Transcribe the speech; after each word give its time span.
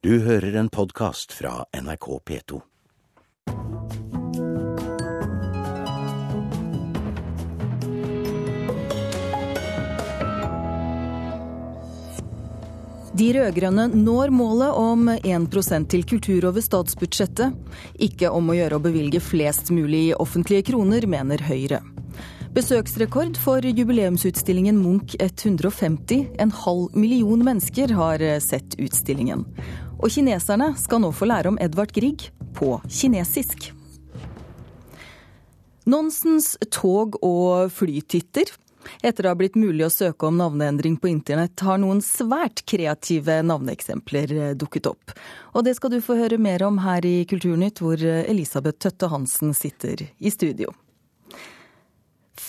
Du 0.00 0.14
hører 0.24 0.54
en 0.56 0.68
podkast 0.72 1.32
fra 1.36 1.66
NRK 1.76 2.06
P2. 2.24 2.60
De 13.12 13.26
rød-grønne 13.36 13.90
når 13.92 14.32
målet 14.32 14.72
om 14.72 15.10
1% 15.18 15.90
til 15.92 16.06
kultur 16.08 16.48
over 16.48 16.64
statsbudsjettet. 16.64 17.52
Ikke 18.00 18.32
om 18.32 18.48
å 18.48 18.56
gjøre 18.56 18.80
å 18.80 18.84
bevilge 18.86 19.20
flest 19.20 19.68
mulig 19.68 20.14
offentlige 20.16 20.70
kroner, 20.70 21.04
mener 21.04 21.44
Høyre. 21.44 21.82
Besøksrekord 22.56 23.36
for 23.38 23.68
jubileumsutstillingen 23.68 24.80
Munch 24.80 25.12
150. 25.20 26.24
En 26.40 26.56
halv 26.64 26.96
million 26.96 27.44
mennesker 27.52 27.92
har 28.00 28.24
sett 28.40 28.80
utstillingen. 28.80 29.44
Og 30.00 30.08
kineserne 30.08 30.72
skal 30.80 31.02
nå 31.04 31.12
få 31.12 31.28
lære 31.28 31.52
om 31.52 31.60
Edvard 31.60 31.92
Grieg 31.92 32.30
på 32.56 32.78
kinesisk. 32.88 33.70
Nonsens 35.90 36.54
tog- 36.72 37.18
og 37.24 37.72
flytitter 37.72 38.52
etter 39.02 39.22
det 39.22 39.28
har 39.28 39.38
blitt 39.38 39.58
mulig 39.60 39.84
å 39.86 39.92
søke 39.92 40.28
om 40.28 40.38
navneendring 40.40 40.96
på 41.00 41.10
internett, 41.10 41.60
har 41.60 41.80
noen 41.80 42.00
svært 42.04 42.64
kreative 42.68 43.40
navneeksempler 43.46 44.32
eh, 44.36 44.52
dukket 44.58 44.88
opp. 44.90 45.14
Og 45.54 45.66
det 45.66 45.76
skal 45.78 45.94
du 45.94 46.00
få 46.04 46.16
høre 46.20 46.40
mer 46.40 46.64
om 46.66 46.80
her 46.84 47.06
i 47.06 47.24
Kulturnytt, 47.28 47.82
hvor 47.84 48.00
eh, 48.00 48.24
Elisabeth 48.30 48.80
Tøtte 48.80 49.10
Hansen 49.12 49.54
sitter 49.56 50.06
i 50.18 50.32
studio. 50.32 50.72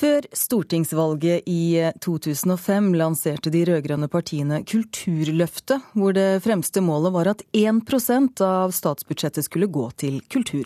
Før 0.01 0.25
stortingsvalget 0.33 1.43
i 1.45 1.77
2005 2.01 2.87
eh, 2.87 2.97
lanserte 2.97 3.51
de 3.53 3.59
rød-grønne 3.69 4.07
partiene 4.09 4.63
Kulturløftet, 4.65 5.91
hvor 5.93 6.15
det 6.17 6.41
fremste 6.41 6.81
målet 6.81 7.13
var 7.13 7.29
at 7.35 7.43
1% 7.53 8.41
av 8.41 8.73
statsbudsjettet 8.73 9.45
skulle 9.45 9.69
gå 9.69 9.85
til 10.01 10.17
kultur. 10.33 10.65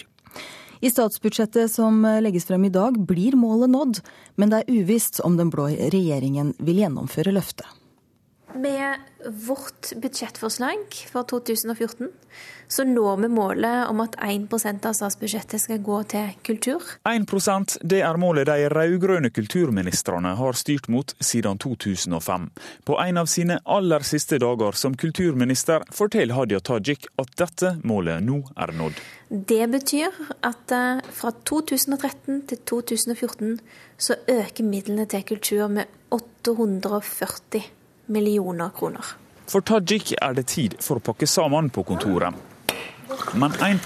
I 0.79 0.91
statsbudsjettet 0.93 1.67
som 1.73 1.99
legges 2.23 2.47
frem 2.47 2.69
i 2.69 2.71
dag, 2.71 2.95
blir 2.95 3.35
målet 3.35 3.73
nådd, 3.75 4.03
men 4.39 4.53
det 4.53 4.61
er 4.61 4.79
uvisst 4.79 5.19
om 5.27 5.35
den 5.35 5.51
blå 5.51 5.67
regjeringen 5.67 6.53
vil 6.63 6.85
gjennomføre 6.85 7.35
løftet. 7.35 7.67
Med 8.55 8.99
vårt 9.25 9.91
budsjettforslag 9.99 10.85
for 11.11 11.27
2014 11.27 12.07
så 12.67 12.83
når 12.83 13.17
vi 13.21 13.29
målet 13.29 13.89
om 13.89 13.99
at 14.03 14.15
1% 14.23 14.87
av 14.87 14.95
statsbudsjettet 14.97 15.61
skal 15.61 15.81
gå 15.85 15.99
til 16.09 16.31
kultur. 16.45 16.83
1% 17.07 17.77
det 17.83 18.01
er 18.05 18.19
målet 18.21 18.49
de 18.49 18.69
rød-grønne 18.71 19.31
kulturministrene 19.35 20.35
har 20.39 20.57
styrt 20.57 20.89
mot 20.91 21.13
siden 21.19 21.59
2005. 21.61 22.49
På 22.87 22.97
en 23.01 23.21
av 23.21 23.29
sine 23.31 23.59
aller 23.65 24.05
siste 24.07 24.39
dager 24.41 24.77
som 24.77 24.97
kulturminister 24.97 25.85
forteller 25.93 26.37
Hadia 26.37 26.61
Tajik 26.63 27.09
at 27.21 27.35
dette 27.39 27.75
målet 27.83 28.23
nå 28.25 28.41
er 28.55 28.73
nådd. 28.75 28.99
Det 29.29 29.63
betyr 29.71 30.13
at 30.45 30.71
eh, 30.71 31.01
fra 31.17 31.31
2013 31.49 32.45
til 32.49 32.59
2014 32.71 33.57
så 33.97 34.17
øker 34.29 34.67
midlene 34.67 35.07
til 35.09 35.25
kultur 35.25 35.67
med 35.71 35.89
840 36.13 37.65
millioner 38.07 38.69
kroner. 38.75 39.15
For 39.49 39.61
Tajik 39.61 40.13
er 40.21 40.33
det 40.33 40.47
tid 40.49 40.77
for 40.81 40.99
å 40.99 41.05
pakke 41.11 41.27
sammen 41.29 41.69
på 41.69 41.83
kontoret. 41.85 42.33
Men 43.37 43.53
1 43.61 43.85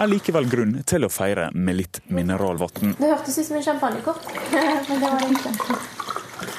er 0.00 0.08
likevel 0.08 0.48
grunn 0.48 0.78
til 0.88 1.04
å 1.04 1.12
feire 1.12 1.50
med 1.52 1.76
litt 1.82 2.00
mineralvann. 2.08 2.96
Det 2.98 3.10
hørtes 3.10 3.38
ut 3.38 3.46
som 3.46 3.58
en 3.60 3.66
champagnekort, 3.68 4.32
men 4.88 5.04
det 5.04 5.10
var 5.10 5.20
det 5.20 5.30
ikke. 5.36 6.03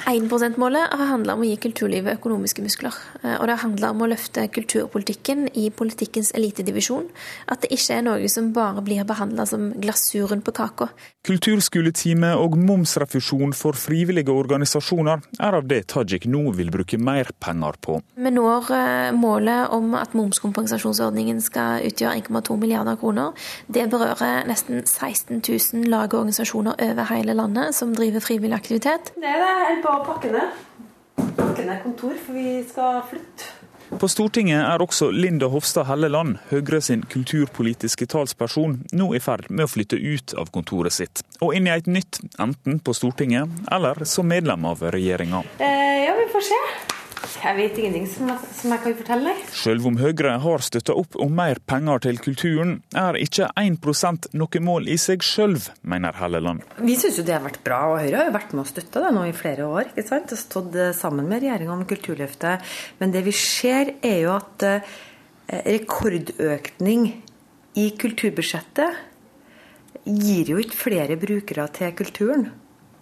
1 0.06 0.28
%-målet 0.30 0.92
har 0.94 1.08
handla 1.10 1.34
om 1.34 1.40
å 1.42 1.46
gi 1.48 1.56
kulturlivet 1.58 2.20
økonomiske 2.20 2.62
muskler. 2.62 2.94
Eh, 3.24 3.34
og 3.40 3.48
det 3.50 3.56
handler 3.58 3.90
om 3.90 4.04
å 4.04 4.08
løfte 4.12 4.44
kulturpolitikken 4.54 5.48
i 5.58 5.64
politikkens 5.74 6.30
elitedivisjon. 6.38 7.08
At 7.50 7.64
det 7.64 7.72
ikke 7.74 7.96
er 7.96 8.04
noe 8.06 8.28
som 8.30 8.52
bare 8.54 8.84
blir 8.86 9.02
behandla 9.08 9.48
som 9.50 9.72
glasuren 9.82 10.44
på 10.46 10.54
kaka. 10.54 10.92
Kulturskoletime 11.26 12.36
og 12.38 12.54
momsrefusjon 12.54 13.50
for 13.58 13.74
frivillige 13.74 14.30
organisasjoner 14.30 15.24
er 15.42 15.58
av 15.58 15.66
det 15.66 15.80
Tajik 15.90 16.28
nå 16.30 16.52
vil 16.54 16.70
bruke 16.70 17.00
mer 17.02 17.32
penger 17.42 17.80
på. 17.82 17.98
Vi 18.14 18.34
når 18.36 18.70
eh, 18.78 19.10
målet 19.16 19.74
om 19.74 19.98
at 19.98 20.14
momskompensasjonsordningen 20.14 21.42
skal 21.42 21.82
utgjøre 21.90 22.22
1,2 22.22 22.60
milliarder 22.62 22.94
kroner. 23.02 23.34
Det 23.66 23.88
berører 23.90 24.46
nesten 24.46 24.86
16 24.86 25.42
000 25.42 25.90
lag 25.90 26.06
og 26.12 26.20
organisasjoner 26.22 26.78
over 26.78 27.10
hele 27.10 27.34
landet 27.34 27.74
som 27.74 27.90
driver 27.98 28.22
frivillig 28.22 28.54
aktivitet. 28.54 29.10
Det 29.18 29.34
er 29.34 29.42
det 29.42 29.95
pakke 30.04 30.32
ned. 30.32 30.64
Pakke 31.36 31.64
ned 31.64 31.82
kontor, 31.84 32.16
for 32.26 32.36
vi 32.36 32.60
skal 32.68 33.00
flytte. 33.10 33.52
På 33.86 34.08
Stortinget 34.10 34.64
er 34.66 34.82
også 34.82 35.12
Linda 35.14 35.46
Hofstad 35.46 35.86
Helleland, 35.86 36.40
Høyre 36.50 36.80
sin 36.82 37.04
kulturpolitiske 37.06 38.08
talsperson, 38.10 38.80
nå 38.92 39.12
i 39.14 39.20
ferd 39.22 39.46
med 39.48 39.68
å 39.68 39.70
flytte 39.70 39.96
ut 39.96 40.34
av 40.34 40.50
kontoret 40.54 40.96
sitt, 40.96 41.22
og 41.38 41.54
inn 41.54 41.70
i 41.70 41.74
et 41.76 41.86
nytt, 41.86 42.18
enten 42.42 42.80
på 42.82 42.96
Stortinget 42.98 43.70
eller 43.72 44.02
som 44.04 44.26
medlem 44.28 44.66
av 44.66 44.82
regjeringa. 44.90 45.44
Eh, 45.62 46.02
ja, 46.02 46.18
vi 46.18 46.26
får 46.34 46.48
se. 46.50 46.60
Jeg 47.42 47.56
vet 47.58 47.78
ingenting 47.80 48.06
som 48.10 48.30
jeg, 48.30 48.50
som 48.58 48.72
jeg 48.74 48.82
kan 48.84 48.96
fortelle 48.98 49.32
deg. 49.32 49.48
Selv 49.56 49.88
om 49.88 49.98
Høyre 50.00 50.36
har 50.42 50.64
støtta 50.64 50.96
opp 50.96 51.18
om 51.22 51.32
mer 51.36 51.60
penger 51.68 52.04
til 52.06 52.20
kulturen, 52.22 52.76
er 52.96 53.18
ikke 53.20 53.48
1% 53.60 54.30
noe 54.36 54.62
mål 54.68 54.88
i 54.92 54.98
seg 55.00 55.24
sjøl, 55.26 55.56
mener 55.86 56.16
Helleland. 56.20 56.64
Vi 56.80 56.96
syns 56.98 57.20
jo 57.20 57.26
det 57.26 57.36
har 57.36 57.44
vært 57.46 57.62
bra, 57.66 57.80
og 57.92 58.00
Høyre 58.04 58.22
har 58.22 58.30
jo 58.30 58.36
vært 58.36 58.54
med 58.54 58.64
og 58.64 58.70
støtta 58.70 59.04
det 59.06 59.12
nå 59.16 59.26
i 59.28 59.34
flere 59.36 59.68
år. 59.68 59.92
ikke 59.94 60.08
sant? 60.08 60.32
Og 60.36 60.40
stått 60.40 60.78
eh, 60.80 60.94
sammen 60.96 61.28
med 61.30 61.42
regjeringa 61.44 61.74
om 61.76 61.86
Kulturløftet. 61.88 62.76
Men 63.00 63.14
det 63.14 63.22
vi 63.26 63.34
ser, 63.36 63.96
er 64.06 64.18
jo 64.24 64.34
at 64.36 64.66
eh, 64.66 64.96
rekordøkning 65.76 67.08
i 67.76 67.90
kulturbudsjettet 68.00 69.02
gir 70.06 70.52
jo 70.52 70.60
ikke 70.62 70.78
flere 70.78 71.18
brukere 71.20 71.66
til 71.74 71.92
kulturen. 71.98 72.46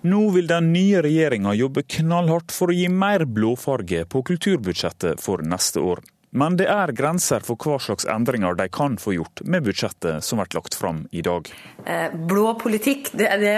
Nå 0.05 0.21
vil 0.35 0.49
den 0.51 0.67
nye 0.75 1.01
regjeringa 1.01 1.55
jobbe 1.57 1.83
knallhardt 1.97 2.53
for 2.53 2.69
å 2.69 2.77
gi 2.77 2.91
mer 2.93 3.25
blåfarge 3.25 4.03
på 4.05 4.21
kulturbudsjettet 4.29 5.23
for 5.25 5.41
neste 5.41 5.81
år. 5.81 6.03
Men 6.35 6.57
det 6.59 6.67
er 6.67 6.91
grenser 6.97 7.45
for 7.47 7.55
hva 7.63 7.77
slags 7.79 8.09
endringer 8.11 8.57
de 8.59 8.67
kan 8.75 8.97
få 8.99 9.13
gjort 9.15 9.45
med 9.47 9.63
budsjettet 9.69 10.25
som 10.27 10.41
blir 10.41 10.57
lagt 10.59 10.75
fram 10.75 11.05
i 11.15 11.23
dag. 11.23 11.47
Eh, 11.87 12.11
blå 12.11 12.57
politikk, 12.59 13.13
det, 13.15 13.29
det, 13.39 13.55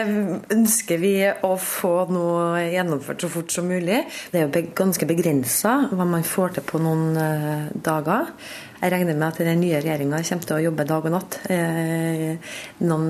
ønsker 0.53 1.00
vi 1.00 1.15
å 1.25 1.54
få 1.56 1.94
nå 2.12 2.26
gjennomført 2.75 3.25
så 3.25 3.32
fort 3.32 3.54
som 3.54 3.70
mulig. 3.72 4.03
Det 4.28 4.42
er 4.42 4.47
jo 4.50 4.65
ganske 4.76 5.09
begrensa 5.09 5.75
hva 5.88 6.04
man 6.04 6.26
får 6.26 6.59
til 6.59 6.69
på 6.69 6.82
noen 6.84 7.16
eh, 7.16 7.66
dager. 7.72 8.34
Jeg 8.82 8.92
regner 8.92 9.16
med 9.16 9.31
at 9.31 9.41
den 9.41 9.65
nye 9.65 9.81
regjeringa 9.81 10.20
kommer 10.20 10.50
til 10.50 10.59
å 10.59 10.65
jobbe 10.69 10.91
dag 10.92 11.09
og 11.09 11.16
natt 11.16 11.41
eh, 11.48 12.56
noen 12.84 13.09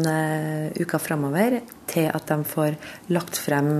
uker 0.78 1.02
framover 1.02 1.58
til 1.90 2.06
at 2.06 2.30
de 2.30 2.42
får 2.46 2.78
lagt 3.10 3.42
frem 3.42 3.72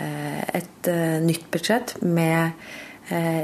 et 0.00 0.88
nytt 1.26 1.48
budsjett 1.50 1.98
med 2.06 2.54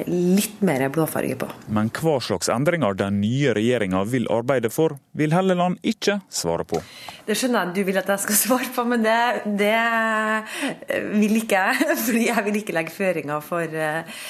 litt 0.07 0.61
mer 0.63 0.85
blåfarge 0.95 1.37
på. 1.41 1.49
Men 1.75 1.91
hva 1.91 2.17
slags 2.23 2.51
endringer 2.53 2.95
den 2.95 3.21
nye 3.23 3.55
regjeringa 3.57 4.05
vil 4.07 4.29
arbeide 4.31 4.71
for, 4.71 4.95
vil 5.19 5.35
Helleland 5.35 5.81
ikke 5.83 6.21
svare 6.31 6.67
på. 6.69 6.79
Det 7.27 7.35
skjønner 7.35 7.67
jeg 7.67 7.75
du 7.75 7.89
vil 7.89 7.99
at 7.99 8.13
jeg 8.15 8.25
skal 8.27 8.39
svare 8.45 8.71
på, 8.77 8.85
men 8.87 9.03
det, 9.07 9.17
det 9.59 9.75
vil 11.17 11.41
ikke 11.41 11.63
jeg. 11.65 11.97
Fordi 12.07 12.27
jeg 12.29 12.47
vil 12.47 12.61
ikke 12.61 12.77
legge 12.77 12.95
føringer 12.95 13.43
for 13.45 13.81
eh, 13.87 14.21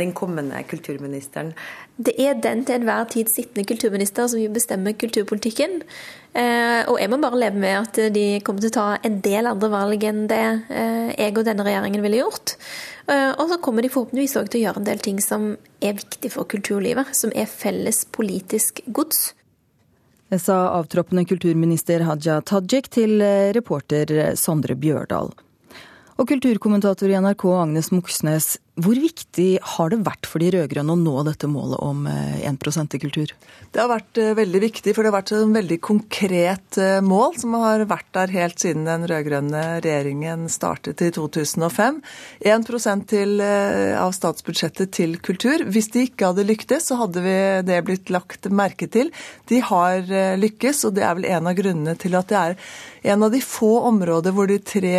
den 0.00 0.14
kommende 0.16 0.64
kulturministeren. 0.70 1.54
Det 2.00 2.14
er 2.18 2.38
den 2.40 2.64
til 2.64 2.80
enhver 2.80 3.04
tid 3.12 3.28
sittende 3.28 3.66
kulturminister 3.68 4.26
som 4.30 4.40
vil 4.40 4.52
bestemme 4.54 4.94
kulturpolitikken. 4.96 5.82
Eh, 6.30 6.86
og 6.86 7.00
jeg 7.00 7.10
må 7.10 7.18
bare 7.18 7.40
leve 7.40 7.58
med 7.58 7.74
at 7.80 7.98
de 8.14 8.26
kommer 8.46 8.62
til 8.62 8.70
å 8.70 8.76
ta 8.76 8.86
en 9.02 9.18
del 9.24 9.50
andre 9.50 9.70
valg 9.72 10.04
enn 10.06 10.28
det 10.30 10.44
jeg 11.18 11.34
og 11.34 11.42
denne 11.48 11.66
regjeringen 11.66 12.04
ville 12.04 12.20
gjort. 12.22 12.54
Eh, 13.10 13.32
og 13.34 13.48
så 13.50 13.58
kommer 13.62 13.82
de 13.82 13.90
forhåpentligvis 13.90 14.36
òg 14.38 14.50
til 14.50 14.60
å 14.60 14.64
gjøre 14.68 14.82
en 14.82 14.88
del 14.88 15.02
ting 15.02 15.20
som 15.24 15.50
er 15.82 15.98
viktig 15.98 16.30
for 16.34 16.46
kulturlivet, 16.50 17.12
som 17.16 17.32
er 17.34 17.50
felles 17.50 18.04
politisk 18.14 18.82
gods. 18.86 19.32
Det 20.30 20.38
sa 20.38 20.76
avtroppende 20.76 21.24
kulturminister 21.26 22.04
Haja 22.06 22.38
Tajik 22.46 22.90
til 22.94 23.18
eh, 23.24 23.50
reporter 23.56 24.36
Sondre 24.38 24.76
Bjørdal. 24.78 25.32
Og 26.20 26.28
kulturkommentator 26.28 27.10
i 27.10 27.16
NRK 27.18 27.46
Agnes 27.56 27.90
Moxnes, 27.94 28.52
hvor 28.80 28.98
viktig 28.98 29.48
har 29.76 29.90
det 29.92 30.00
vært 30.06 30.28
for 30.28 30.42
de 30.42 30.50
rød-grønne 30.54 30.94
å 30.94 30.98
nå 30.98 31.22
dette 31.26 31.48
målet 31.50 31.80
om 31.84 32.06
1 32.08 32.44
eh, 32.46 32.86
til 32.92 33.02
kultur? 33.02 33.32
Det 33.72 33.80
har 33.82 33.90
vært 33.90 34.20
eh, 34.20 34.32
veldig 34.38 34.60
viktig, 34.64 34.94
for 34.94 35.02
det 35.02 35.10
har 35.10 35.16
vært 35.18 35.32
et 35.36 35.54
veldig 35.56 35.78
konkret 35.84 36.78
eh, 36.80 36.98
mål 37.04 37.36
som 37.40 37.56
har 37.60 37.84
vært 37.90 38.08
der 38.16 38.34
helt 38.34 38.62
siden 38.62 38.86
den 38.88 39.06
rød-grønne 39.10 39.64
regjeringen 39.84 40.46
startet 40.52 41.02
i 41.04 41.10
2005. 41.14 42.00
1% 42.46 43.06
til, 43.10 43.40
av 43.40 44.14
statsbudsjettet 44.16 44.92
til 44.96 45.16
kultur. 45.24 45.64
Hvis 45.70 45.90
de 45.94 46.06
ikke 46.08 46.30
hadde 46.30 46.46
lyktes, 46.48 46.88
så 46.90 46.98
hadde 47.02 47.24
det 47.66 47.80
blitt 47.86 48.12
lagt 48.12 48.48
merke 48.52 48.88
til. 48.90 49.12
De 49.50 49.60
har 49.64 50.04
lykkes, 50.40 50.84
og 50.88 50.96
det 50.96 51.04
er 51.06 51.18
vel 51.18 51.28
en 51.30 51.50
av 51.50 51.58
grunnene 51.58 51.96
til 52.00 52.16
at 52.18 52.30
det 52.30 52.40
er 52.40 52.58
en 53.02 53.22
av 53.26 53.32
de 53.32 53.40
få 53.44 53.72
områder 53.90 54.34
hvor 54.36 54.50
de 54.50 54.58
tre 54.64 54.96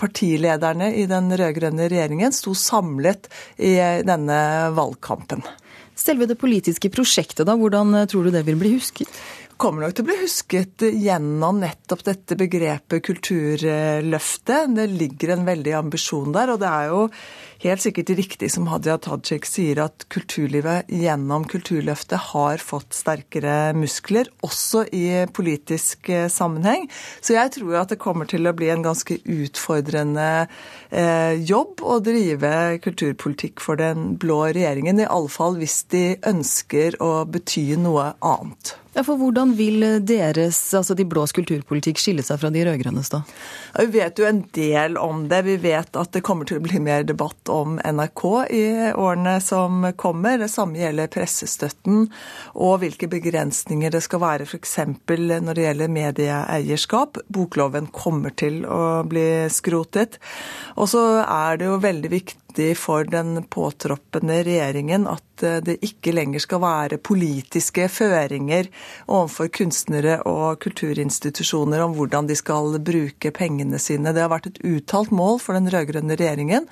partilederne 0.00 0.92
i 0.96 1.06
den 1.10 1.28
rød-grønne 1.32 1.88
regjeringen 1.92 2.32
sto 2.34 2.54
samlet 2.56 3.28
i 3.58 3.76
denne 4.06 4.40
valgkampen. 4.76 5.44
Selve 5.94 6.26
det 6.26 6.40
politiske 6.40 6.90
prosjektet, 6.90 7.44
da, 7.46 7.54
hvordan 7.54 7.94
tror 8.10 8.26
du 8.26 8.34
det 8.34 8.42
vil 8.48 8.58
bli 8.58 8.74
husket? 8.74 9.10
kommer 9.60 9.84
nok 9.84 9.94
til 9.94 10.04
å 10.04 10.08
bli 10.08 10.16
husket 10.22 10.84
gjennom 10.98 11.60
nettopp 11.62 12.02
dette 12.06 12.36
begrepet 12.38 13.04
kulturløftet. 13.06 14.74
Det 14.76 14.86
ligger 14.90 15.34
en 15.34 15.46
veldig 15.46 15.76
ambisjon 15.78 16.34
der, 16.34 16.54
og 16.54 16.60
det 16.62 16.70
er 16.70 16.90
jo 16.90 17.02
helt 17.64 17.82
sikkert 17.84 18.10
riktig 18.18 18.50
som 18.52 18.68
Hadia 18.68 18.96
Tajik 19.00 19.46
sier, 19.48 19.80
at 19.86 20.06
kulturlivet 20.12 20.90
gjennom 20.92 21.46
Kulturløftet 21.48 22.30
har 22.32 22.62
fått 22.62 22.96
sterkere 22.96 23.72
muskler, 23.78 24.28
også 24.44 24.84
i 24.92 25.24
politisk 25.34 26.10
eh, 26.12 26.28
sammenheng. 26.32 26.86
Så 27.24 27.36
jeg 27.38 27.54
tror 27.56 27.80
at 27.80 27.94
det 27.94 28.00
kommer 28.02 28.28
til 28.30 28.46
å 28.46 28.54
bli 28.56 28.70
en 28.72 28.84
ganske 28.84 29.18
utfordrende 29.22 30.28
eh, 30.90 31.34
jobb 31.40 31.82
å 31.84 31.98
drive 32.04 32.54
kulturpolitikk 32.84 33.64
for 33.64 33.80
den 33.80 34.14
blå 34.20 34.42
regjeringen. 34.50 35.00
I 35.00 35.10
alle 35.10 35.32
fall 35.32 35.58
hvis 35.60 35.82
de 35.94 36.06
ønsker 36.28 37.00
å 37.02 37.12
bety 37.28 37.70
noe 37.80 38.12
annet. 38.20 38.76
Ja, 38.94 39.02
for 39.02 39.18
Hvordan 39.18 39.56
vil 39.58 39.82
deres, 40.06 40.58
altså 40.76 40.94
de 40.94 41.06
blås 41.08 41.34
kulturpolitikk 41.34 41.98
skille 41.98 42.22
seg 42.22 42.38
fra 42.38 42.50
de 42.54 42.62
rød-grønnes, 42.62 43.10
da? 43.10 43.24
Vi 43.80 43.88
vet 43.96 44.20
jo 44.20 44.28
en 44.28 44.44
del 44.54 44.94
om 45.02 45.24
det. 45.30 45.40
Vi 45.48 45.56
vet 45.64 45.98
at 45.98 46.12
det 46.14 46.22
kommer 46.26 46.46
til 46.46 46.60
å 46.60 46.62
bli 46.62 46.78
mer 46.82 47.02
debatt 47.06 47.50
om 47.54 47.78
NRK 47.78 48.24
i 48.50 48.64
årene 48.98 49.38
som 49.44 49.86
kommer. 50.00 50.38
Det 50.42 50.50
samme 50.52 50.80
gjelder 50.80 51.10
pressestøtten 51.14 52.08
og 52.54 52.78
hvilke 52.82 53.08
begrensninger 53.12 53.94
det 53.94 54.02
skal 54.04 54.22
være 54.24 54.48
f.eks. 54.48 54.76
når 55.08 55.52
det 55.54 55.66
gjelder 55.68 55.96
medieeierskap. 55.98 57.22
Bokloven 57.32 57.90
kommer 57.94 58.34
til 58.34 58.62
å 58.66 59.02
bli 59.08 59.26
skrotet. 59.52 60.18
Og 60.76 60.90
så 60.92 61.04
er 61.24 61.60
det 61.60 61.70
jo 61.70 61.82
veldig 61.82 62.14
viktig 62.14 62.43
for 62.78 63.04
den 63.08 63.42
påtroppende 63.50 64.42
regjeringen 64.46 65.06
at 65.10 65.42
eh, 65.42 65.60
det 65.64 65.76
ikke 65.84 66.14
lenger 66.14 66.42
skal 66.42 66.62
være 66.62 66.98
politiske 67.02 67.88
føringer 67.92 68.68
overfor 69.06 69.50
kunstnere 69.54 70.20
og 70.30 70.60
kulturinstitusjoner 70.64 71.84
om 71.84 71.96
hvordan 71.98 72.28
de 72.30 72.36
skal 72.38 72.78
bruke 72.84 73.32
pengene 73.34 73.80
sine. 73.82 74.14
Det 74.14 74.22
har 74.24 74.32
vært 74.32 74.50
et 74.52 74.62
uttalt 74.64 75.12
mål 75.14 75.40
for 75.42 75.58
den 75.58 75.70
rød-grønne 75.72 76.18
regjeringen 76.20 76.68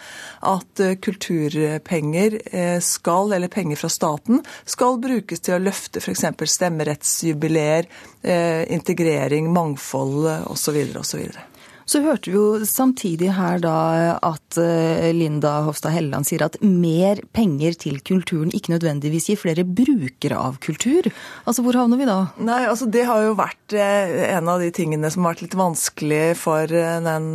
at 0.52 0.84
eh, 0.84 0.96
kulturpenger 1.02 2.38
eh, 2.52 2.78
skal, 2.82 3.34
eller 3.34 3.52
penger 3.52 3.82
fra 3.82 3.92
staten, 3.92 4.42
skal 4.64 5.00
brukes 5.02 5.42
til 5.42 5.58
å 5.58 5.62
løfte 5.62 6.02
f.eks. 6.02 6.26
stemmerettsjubileer, 6.56 7.88
integrering, 8.22 9.48
mangfold 9.50 10.28
osv. 10.52 10.78
osv. 11.00 11.24
Så 11.88 12.02
hørte 12.04 12.30
vi 12.30 12.36
jo 12.36 12.64
samtidig 12.66 13.32
her 13.36 13.60
da 13.62 13.76
at 14.22 14.58
eh, 14.60 15.10
Linda 15.14 15.58
Hofstad 15.66 15.94
Helleland 15.94 16.28
sier 16.28 16.44
at 16.46 16.58
mer 16.62 17.20
penger 17.34 17.76
til 17.78 17.98
kulturen 18.06 18.52
ikke 18.54 18.74
nødvendigvis 18.74 19.30
gir 19.30 19.40
flere 19.40 19.64
brukere 19.66 20.38
av 20.38 20.58
kultur. 20.62 21.08
Altså 21.44 21.64
hvor 21.64 21.76
havner 21.78 22.00
vi 22.00 22.08
da? 22.08 22.18
Nei, 22.42 22.62
altså 22.70 22.86
Det 22.92 23.04
har 23.08 23.24
jo 23.26 23.34
vært 23.38 23.76
eh, 23.76 24.28
en 24.36 24.50
av 24.52 24.62
de 24.62 24.70
tingene 24.74 25.10
som 25.12 25.26
har 25.26 25.34
vært 25.34 25.46
litt 25.46 25.58
vanskelig 25.58 26.22
for 26.40 26.70
eh, 26.70 26.98
den 27.04 27.28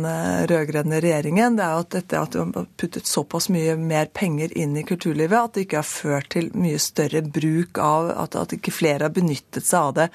rød-grønne 0.50 1.02
regjeringen. 1.04 1.58
Det 1.58 1.66
er 1.66 1.76
jo 1.76 1.84
at 1.84 1.92
dette 1.98 2.22
at 2.22 2.34
du 2.34 2.40
har 2.42 2.68
puttet 2.80 3.08
såpass 3.08 3.48
mye 3.52 3.76
mer 3.78 4.10
penger 4.14 4.54
inn 4.58 4.76
i 4.78 4.86
kulturlivet 4.88 5.38
at 5.38 5.56
det 5.56 5.66
ikke 5.66 5.82
har 5.82 5.88
ført 5.88 6.32
til 6.34 6.50
mye 6.56 6.80
større 6.82 7.22
bruk 7.24 7.78
av 7.82 8.10
At, 8.18 8.34
at 8.38 8.52
ikke 8.54 8.72
flere 8.72 9.06
har 9.06 9.12
benyttet 9.14 9.66
seg 9.66 9.78
av 9.78 9.92
det. 9.96 10.06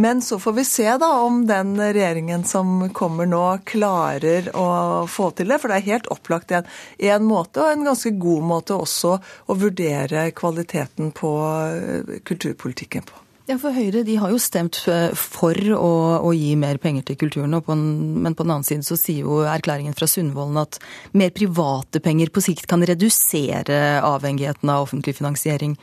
Men 0.00 0.22
så 0.24 0.38
får 0.40 0.54
vi 0.56 0.64
se 0.66 0.86
da 1.00 1.10
om 1.24 1.42
den 1.48 1.74
regjeringen 1.80 2.44
som 2.48 2.88
kommer 2.94 3.28
nå, 3.28 3.42
klarer 3.72 4.52
å 4.58 4.68
få 5.10 5.30
til 5.36 5.52
det. 5.52 5.60
For 5.62 5.72
det 5.72 5.80
er 5.80 5.90
helt 5.94 6.12
opplagt 6.12 6.54
en, 6.54 6.68
en 7.12 7.26
måte, 7.26 7.64
og 7.64 7.72
en 7.72 7.90
ganske 7.90 8.14
god 8.22 8.46
måte 8.52 8.78
også, 8.78 9.18
å 9.48 9.58
vurdere 9.58 10.28
kvaliteten 10.36 11.12
på 11.16 11.34
eh, 11.48 12.16
kulturpolitikken 12.28 13.08
på. 13.08 13.22
Ja, 13.50 13.56
for 13.58 13.74
Høyre 13.74 14.04
de 14.06 14.14
har 14.22 14.30
jo 14.30 14.38
stemt 14.38 14.78
eh, 14.86 15.10
for 15.18 15.58
å, 15.74 15.94
å 16.22 16.30
gi 16.36 16.52
mer 16.56 16.78
penger 16.82 17.08
til 17.08 17.18
kulturen, 17.24 17.56
på 17.58 17.74
en, 17.74 17.82
men 18.22 18.36
på 18.38 18.46
den 18.46 18.54
annen 18.54 18.66
side 18.66 18.86
så 18.86 18.98
sier 19.00 19.26
jo 19.26 19.40
erklæringen 19.50 19.96
fra 19.98 20.06
Sundvolden 20.06 20.60
at 20.62 20.78
mer 21.18 21.34
private 21.34 22.00
penger 22.04 22.30
på 22.30 22.44
sikt 22.44 22.68
kan 22.70 22.86
redusere 22.86 23.98
avhengigheten 24.06 24.70
av 24.70 24.86
offentlig 24.86 25.16
finansiering. 25.18 25.74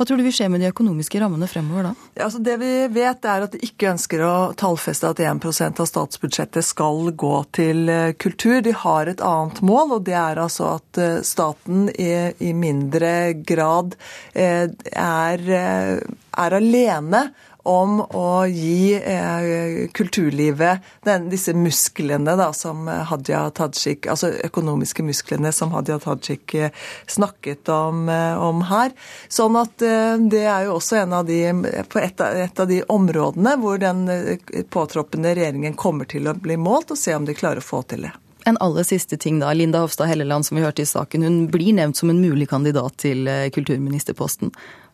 Hva 0.00 0.06
tror 0.08 0.16
du 0.16 0.24
vil 0.24 0.32
skje 0.32 0.46
med 0.48 0.62
de 0.64 0.68
økonomiske 0.72 1.20
rammene 1.20 1.44
fremover 1.44 1.90
da? 1.90 1.90
Altså 2.24 2.38
det 2.40 2.54
vi 2.62 2.70
vet 2.88 3.26
er 3.28 3.42
at 3.44 3.52
de 3.52 3.58
ikke 3.66 3.90
ønsker 3.90 4.22
å 4.24 4.36
tallfeste 4.56 5.10
at 5.12 5.20
1% 5.20 5.82
av 5.84 5.88
statsbudsjettet 5.90 6.64
skal 6.64 7.10
gå 7.20 7.34
til 7.52 7.84
eh, 7.92 8.14
kultur. 8.16 8.62
De 8.64 8.72
har 8.72 9.10
et 9.12 9.20
annet 9.20 9.60
mål, 9.60 9.98
og 9.98 10.06
det 10.08 10.16
er 10.16 10.40
altså 10.40 10.70
at 10.78 11.02
eh, 11.04 11.18
staten 11.20 11.90
i, 11.92 12.54
mindre 12.56 13.12
grad 13.44 13.92
eh, 14.32 14.72
er, 14.88 15.44
er 16.38 16.58
alene 16.60 17.28
om 17.62 18.00
å 18.00 18.46
gi 18.48 18.94
eh, 18.96 19.88
kulturlivet 19.92 20.80
den, 21.04 21.28
disse 21.32 21.52
musklene 21.56 22.36
da, 22.38 22.50
som 22.56 22.88
Hadia 22.88 23.42
Tajik, 23.54 24.08
altså 24.10 24.30
økonomiske 24.48 25.04
musklene 25.04 25.52
som 25.52 25.74
Hadia 25.74 25.98
Tajik 26.00 26.54
eh, 26.54 26.72
snakket 27.06 27.68
om, 27.74 28.08
eh, 28.08 28.38
om, 28.40 28.64
her. 28.70 28.94
Sånn 29.28 29.58
at 29.60 29.84
eh, 29.84 30.16
det 30.32 30.46
er 30.46 30.68
jo 30.68 30.78
også 30.78 31.02
en 31.02 31.18
av 31.20 31.28
de, 31.28 31.42
på 31.90 32.00
et, 32.00 32.24
et 32.46 32.64
av 32.64 32.70
de 32.70 32.80
områdene 32.88 33.56
hvor 33.60 33.80
den 33.82 34.06
eh, 34.08 34.64
påtroppende 34.72 35.34
regjeringen 35.36 35.76
kommer 35.76 36.08
til 36.08 36.30
å 36.30 36.36
bli 36.36 36.56
målt, 36.60 36.94
og 36.94 37.00
se 37.00 37.16
om 37.16 37.28
de 37.28 37.36
klarer 37.36 37.60
å 37.60 37.70
få 37.70 37.84
til 37.92 38.08
det. 38.08 38.16
En 38.48 38.56
aller 38.64 38.86
siste 38.88 39.18
ting 39.20 39.36
da. 39.42 39.50
Linda 39.52 39.82
Hofstad 39.84 40.08
Helleland, 40.08 40.46
som 40.48 40.56
vi 40.56 40.64
hørte 40.64 40.80
i 40.80 40.88
saken, 40.88 41.26
hun 41.26 41.42
blir 41.52 41.74
nevnt 41.76 41.98
som 42.00 42.08
en 42.08 42.22
mulig 42.22 42.48
kandidat 42.48 42.96
til 43.04 43.28
kulturministerposten. 43.52 44.48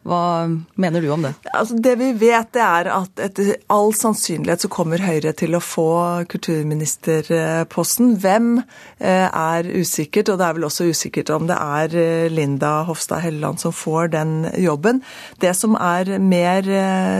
Hva 0.06 0.46
mener 0.78 1.02
du 1.02 1.10
om 1.14 1.26
det? 1.26 1.32
Altså, 1.52 1.78
det 1.82 1.96
vi 2.00 2.12
vet, 2.20 2.52
det 2.54 2.62
er 2.64 2.90
at 2.94 3.22
etter 3.28 3.54
all 3.72 3.92
sannsynlighet 3.96 4.66
så 4.66 4.72
kommer 4.72 5.02
Høyre 5.02 5.32
til 5.36 5.56
å 5.56 5.62
få 5.62 5.88
kulturministerposten. 6.30 8.16
Hvem 8.22 8.52
eh, 8.60 9.26
er 9.26 9.70
usikkert, 9.76 10.32
og 10.32 10.40
det 10.40 10.48
er 10.48 10.58
vel 10.58 10.68
også 10.68 10.88
usikkert 10.90 11.32
om 11.34 11.48
det 11.50 11.56
er 11.56 11.98
eh, 12.00 12.28
Linda 12.32 12.82
Hofstad 12.88 13.24
Helleland 13.24 13.62
som 13.62 13.74
får 13.74 14.12
den 14.14 14.36
jobben. 14.62 15.02
Det 15.42 15.54
som 15.56 15.76
er 15.78 16.16
mer 16.22 16.62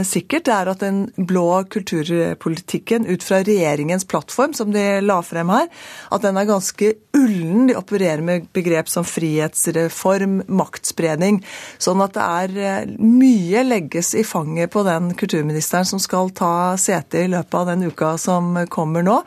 sikkert, 0.07 0.27
sikkert, 0.27 0.49
er 0.49 0.71
at 0.71 0.83
den 0.83 1.07
blå 1.17 1.65
kulturpolitikken 1.71 3.07
ut 3.07 3.23
fra 3.23 3.43
regjeringens 3.45 4.07
plattform, 4.09 4.55
som 4.55 4.73
de 4.73 5.01
la 5.03 5.21
frem 5.23 5.51
her, 5.53 5.69
at 6.11 6.23
den 6.23 6.37
er 6.37 6.49
ganske 6.49 6.95
ullen. 7.17 7.69
De 7.69 7.77
opererer 7.77 8.23
med 8.23 8.49
begrep 8.53 8.89
som 8.89 9.05
frihetsreform, 9.05 10.43
maktspredning. 10.49 11.43
Sånn 11.79 12.03
at 12.03 12.17
det 12.17 12.27
er 12.27 12.76
mye 12.99 13.63
legges 13.67 14.15
i 14.15 14.25
fanget 14.25 14.71
på 14.73 14.83
den 14.87 15.15
kulturministeren 15.15 15.87
som 15.89 16.01
skal 16.03 16.31
ta 16.37 16.77
sete 16.81 17.25
i 17.25 17.31
løpet 17.33 17.55
av 17.55 17.67
den 17.73 17.87
uka 17.91 18.15
som 18.21 18.55
kommer 18.73 19.07
nå. 19.07 19.19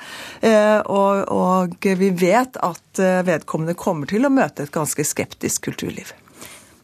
Eh, 0.41 0.79
og, 0.79 1.25
og 1.33 1.89
vi 1.99 2.09
vet 2.09 2.59
at 2.63 3.03
eh, 3.03 3.21
vedkommende 3.27 3.77
kommer 3.79 4.09
til 4.09 4.27
å 4.27 4.33
møte 4.33 4.65
et 4.65 4.73
ganske 4.75 5.05
skeptisk 5.05 5.69
kulturliv. 5.69 6.13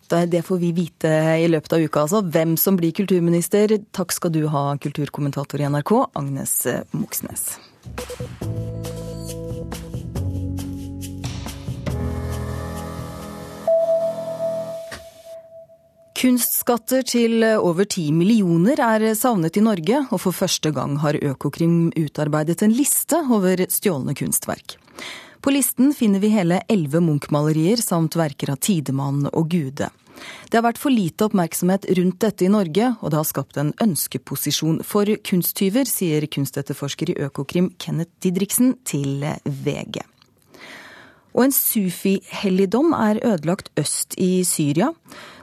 Det 0.05 0.43
får 0.45 0.59
vi 0.61 0.69
vite 0.77 1.09
i 1.41 1.47
løpet 1.49 1.73
av 1.73 1.81
uka, 1.81 2.03
altså. 2.05 2.21
Hvem 2.21 2.53
som 2.61 2.77
blir 2.77 2.93
kulturminister. 2.93 3.73
Takk 3.95 4.13
skal 4.13 4.35
du 4.35 4.43
ha, 4.53 4.67
kulturkommentator 4.77 5.63
i 5.63 5.69
NRK, 5.73 5.95
Agnes 6.13 6.59
Moxnes. 6.93 7.55
Kunstskatter 16.15 17.03
til 17.03 17.43
over 17.43 17.83
ti 17.91 18.05
millioner 18.15 18.79
er 18.79 19.03
savnet 19.19 19.57
i 19.59 19.63
Norge, 19.65 19.97
og 20.15 20.21
for 20.23 20.35
første 20.35 20.71
gang 20.71 20.93
har 21.03 21.17
Økokrim 21.19 21.89
utarbeidet 21.91 22.63
en 22.63 22.71
liste 22.71 23.19
over 23.35 23.65
stjålne 23.67 24.15
kunstverk. 24.15 24.77
På 25.43 25.51
listen 25.51 25.91
finner 25.93 26.23
vi 26.23 26.31
hele 26.31 26.61
elleve 26.71 27.03
Munch-malerier 27.03 27.83
samt 27.83 28.15
verker 28.15 28.53
av 28.55 28.63
Tidemann 28.63 29.27
og 29.33 29.51
Gude. 29.51 29.91
Det 30.47 30.55
har 30.55 30.63
vært 30.63 30.79
for 30.79 30.95
lite 30.95 31.27
oppmerksomhet 31.27 31.89
rundt 31.99 32.21
dette 32.23 32.47
i 32.47 32.51
Norge, 32.53 32.93
og 33.01 33.11
det 33.11 33.19
har 33.19 33.27
skapt 33.27 33.59
en 33.59 33.75
ønskeposisjon 33.83 34.85
for 34.87 35.11
kunsttyver, 35.27 35.83
sier 35.83 36.31
kunstetterforsker 36.31 37.11
i 37.11 37.19
Økokrim 37.27 37.73
Kenneth 37.75 38.15
Didriksen 38.23 38.77
til 38.87 39.27
VG. 39.43 39.99
Og 41.35 41.43
en 41.43 41.53
sufi-helligdom 41.53 42.93
er 42.95 43.19
ødelagt 43.27 43.67
øst 43.79 44.15
i 44.21 44.39
Syria. 44.47 44.93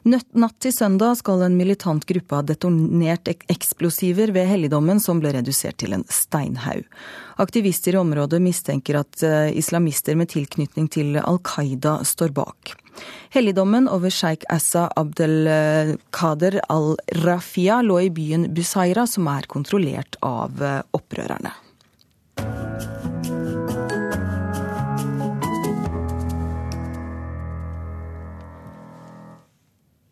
Natt 0.09 0.57
til 0.65 0.73
søndag 0.75 1.19
skal 1.21 1.45
en 1.45 1.57
militant 1.59 2.07
gruppe 2.09 2.39
ha 2.39 2.43
detonert 2.49 3.29
eksplosiver 3.53 4.33
ved 4.35 4.49
helligdommen, 4.49 5.03
som 5.05 5.21
ble 5.21 5.35
redusert 5.37 5.79
til 5.83 5.93
en 5.95 6.07
steinhaug. 6.09 6.87
Aktivister 7.43 7.95
i 7.95 8.01
området 8.01 8.41
mistenker 8.43 9.03
at 9.03 9.23
eh, 9.23 9.53
islamister 9.59 10.17
med 10.19 10.33
tilknytning 10.33 10.89
til 10.93 11.21
Al 11.21 11.39
Qaida 11.45 11.99
står 12.09 12.33
bak. 12.35 12.73
Helligdommen 13.33 13.87
over 13.89 14.13
sjeik 14.13 14.45
Assa 14.53 14.89
Abdelkader 14.97 16.61
al-Rafia 16.73 17.81
lå 17.85 18.01
i 18.07 18.13
byen 18.13 18.49
Busaira, 18.57 19.07
som 19.07 19.29
er 19.33 19.49
kontrollert 19.49 20.19
av 20.25 20.65
eh, 20.65 20.81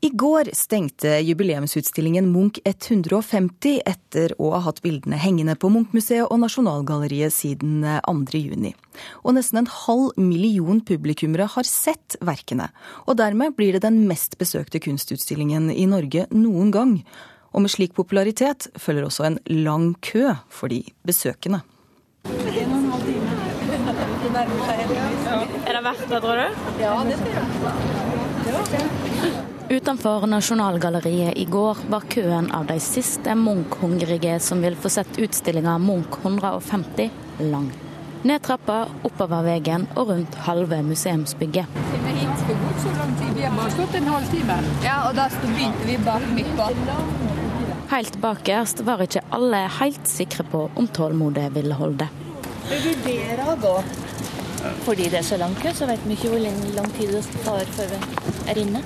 opprørerne. 0.01 0.17
går 0.17 0.51
stengte 0.55 1.21
jubileumsutstillingen 1.21 2.31
Munch 2.33 2.61
150 2.65 3.81
etter 3.87 4.35
å 4.39 4.53
ha 4.55 4.61
hatt 4.61 4.83
bildene 4.83 5.17
hengende 5.17 5.57
på 5.57 5.69
Munch-museet 5.69 6.27
og 6.31 6.41
Nasjonalgalleriet 6.41 7.33
siden 7.33 7.85
2.6. 7.85 8.75
Og 9.25 9.35
nesten 9.35 9.59
en 9.59 9.67
halv 9.67 10.13
million 10.17 10.81
publikummere 10.81 11.47
har 11.47 11.65
sett 11.65 12.17
verkene. 12.21 12.71
Og 13.07 13.17
dermed 13.17 13.55
blir 13.57 13.73
det 13.73 13.83
den 13.83 14.07
mest 14.09 14.39
besøkte 14.39 14.81
kunstutstillingen 14.81 15.71
i 15.71 15.87
Norge 15.87 16.27
noen 16.31 16.71
gang. 16.71 17.05
Og 17.53 17.63
med 17.63 17.71
slik 17.71 17.95
popularitet 17.95 18.69
følger 18.79 19.05
også 19.05 19.25
en 19.27 19.39
lang 19.49 19.95
kø 20.01 20.35
for 20.49 20.69
de 20.69 20.85
besøkende. 21.05 21.63
Er 25.67 25.73
det 25.73 25.85
verdt 25.85 26.09
det, 26.11 26.21
tror 26.21 26.37
du? 26.37 26.47
Ja, 26.81 27.05
det 27.05 27.17
tror 27.21 28.77
jeg. 28.77 29.50
Utenfor 29.71 30.27
Nasjonalgalleriet 30.27 31.37
i 31.39 31.45
går 31.45 31.79
var 31.89 32.03
køen 32.11 32.49
av 32.51 32.65
de 32.67 32.81
siste 32.83 33.37
Munch-hungrige 33.39 34.41
som 34.43 34.65
vil 34.67 34.75
få 34.75 34.91
sett 34.91 35.19
utstillinga 35.23 35.77
Munch 35.79 36.17
150 36.25 37.11
lang. 37.53 37.69
Ned 38.27 38.43
trappa, 38.43 38.81
oppover 39.07 39.47
veien 39.47 39.85
og 39.95 40.11
rundt 40.11 40.35
halve 40.49 40.81
museumsbygget. 40.89 41.71
Vi 41.71 43.45
har 43.45 43.55
bare 43.55 43.71
stått 43.77 43.95
en 44.01 44.11
halvtime. 44.11 44.57
Ja, 44.83 44.97
og 45.07 45.15
da 45.21 45.29
begynte 45.45 45.87
vi 45.87 45.99
bak 46.03 46.27
midt 46.35 46.51
på. 46.59 46.67
Helt 47.95 48.19
bakerst 48.27 48.83
var 48.91 49.07
ikke 49.07 49.23
alle 49.39 49.69
helt 49.79 50.11
sikre 50.11 50.51
på 50.51 50.65
om 50.75 50.91
tålmodet 50.91 51.47
ville 51.55 51.79
holde. 51.79 52.11
Vi 52.73 52.83
vurderer 52.89 53.55
å 53.55 53.61
gå. 53.63 53.77
Fordi 54.85 55.07
det 55.09 55.23
er 55.23 55.25
så 55.31 55.39
lang 55.41 55.55
kø, 55.63 55.71
så 55.73 55.87
vet 55.89 56.03
vi 56.05 56.19
ikke 56.19 56.35
hvor 56.35 56.43
lang 56.75 56.91
tid 56.99 57.15
det 57.15 57.23
tar 57.47 57.71
før 57.79 57.95
vi 57.95 58.51
er 58.51 58.61
inne. 58.67 58.83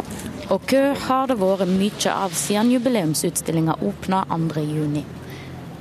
Og 0.53 0.61
kø 0.69 0.83
har 1.07 1.31
det 1.31 1.39
vært 1.41 1.71
mye 1.71 2.13
av 2.13 2.35
siden 2.37 2.73
jubileumsutstillinga 2.75 3.79
åpna 3.81 4.25
2.6. 4.29 5.05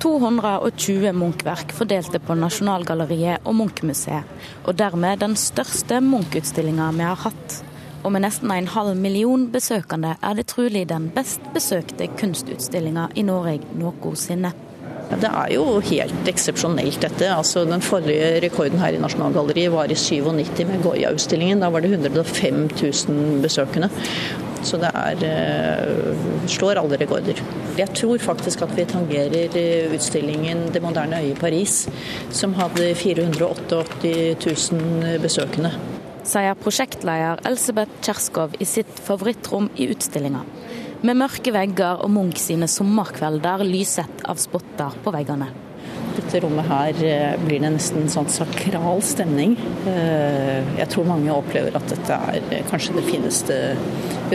220 0.04 1.12
Munch-verk 1.16 1.72
fordelte 1.76 2.20
på 2.20 2.36
Nasjonalgalleriet 2.36 3.46
og 3.48 3.56
Munch-museet, 3.56 4.28
og 4.68 4.76
dermed 4.80 5.22
den 5.24 5.36
største 5.40 6.00
Munch-utstillinga 6.04 6.90
vi 6.96 7.08
har 7.08 7.22
hatt. 7.24 7.60
Og 8.04 8.12
med 8.12 8.26
nesten 8.26 8.52
en 8.52 8.68
halv 8.68 8.98
million 9.00 9.46
besøkende 9.52 10.18
er 10.20 10.36
det 10.36 10.50
trolig 10.52 10.84
den 10.90 11.08
best 11.16 11.44
besøkte 11.56 12.10
kunstutstillinga 12.20 13.10
i 13.16 13.24
Norge 13.24 13.62
noensinne. 13.80 14.52
Det 15.14 15.30
er 15.30 15.52
jo 15.54 15.64
helt 15.84 16.30
eksepsjonelt 16.30 17.00
dette. 17.04 17.28
Altså, 17.32 17.64
den 17.68 17.84
forrige 17.84 18.40
rekorden 18.44 18.82
her 18.82 18.96
i 18.96 19.02
Nasjonalgalleriet 19.02 19.72
var 19.72 19.92
i 19.92 19.98
97 20.00 20.64
med 20.68 20.84
Goya-utstillingen. 20.84 21.62
Da 21.64 21.70
var 21.72 21.84
det 21.84 21.94
105 21.94 22.64
000 22.82 23.44
besøkende. 23.44 23.92
Så 24.64 24.80
det 24.80 24.90
er, 24.96 25.24
eh, 25.28 26.48
slår 26.48 26.80
alle 26.80 26.98
rekorder. 26.98 27.40
Jeg 27.78 27.90
tror 27.94 28.18
faktisk 28.18 28.62
at 28.62 28.76
vi 28.78 28.86
tangerer 28.86 29.56
eh, 29.56 29.92
utstillingen 29.94 30.72
'Det 30.72 30.82
moderne 30.82 31.20
øyet' 31.20 31.40
Paris, 31.40 31.90
som 32.32 32.54
hadde 32.54 32.96
488 32.96 34.36
000 34.40 35.20
besøkende. 35.20 35.72
Sier 36.24 36.56
prosjektleder 36.56 37.42
Elsebeth 37.46 37.92
Kjerskov 38.02 38.56
i 38.60 38.66
sitt 38.66 39.00
favorittrom 39.04 39.70
i 39.76 39.90
utstillinga. 39.92 40.44
Med 41.04 41.18
mørke 41.20 41.52
vegger 41.52 42.00
og 42.00 42.10
Munch 42.12 42.40
sine 42.40 42.68
sommerkvelder 42.68 43.66
lyset 43.68 44.24
av 44.24 44.40
spotter 44.40 44.96
på 45.04 45.12
veggene. 45.12 45.50
Dette 46.14 46.44
rommet 46.44 46.70
her 46.70 47.04
eh, 47.08 47.36
blir 47.42 47.64
det 47.64 47.74
nesten 47.74 48.10
sånn 48.12 48.30
sakral 48.32 49.02
stemning. 49.06 49.58
Jeg 49.84 50.90
tror 50.94 51.10
mange 51.10 51.34
opplever 51.34 51.76
at 51.78 51.90
dette 51.92 52.18
er 52.34 52.66
kanskje 52.70 52.98
det 53.00 53.08
fineste 53.10 53.62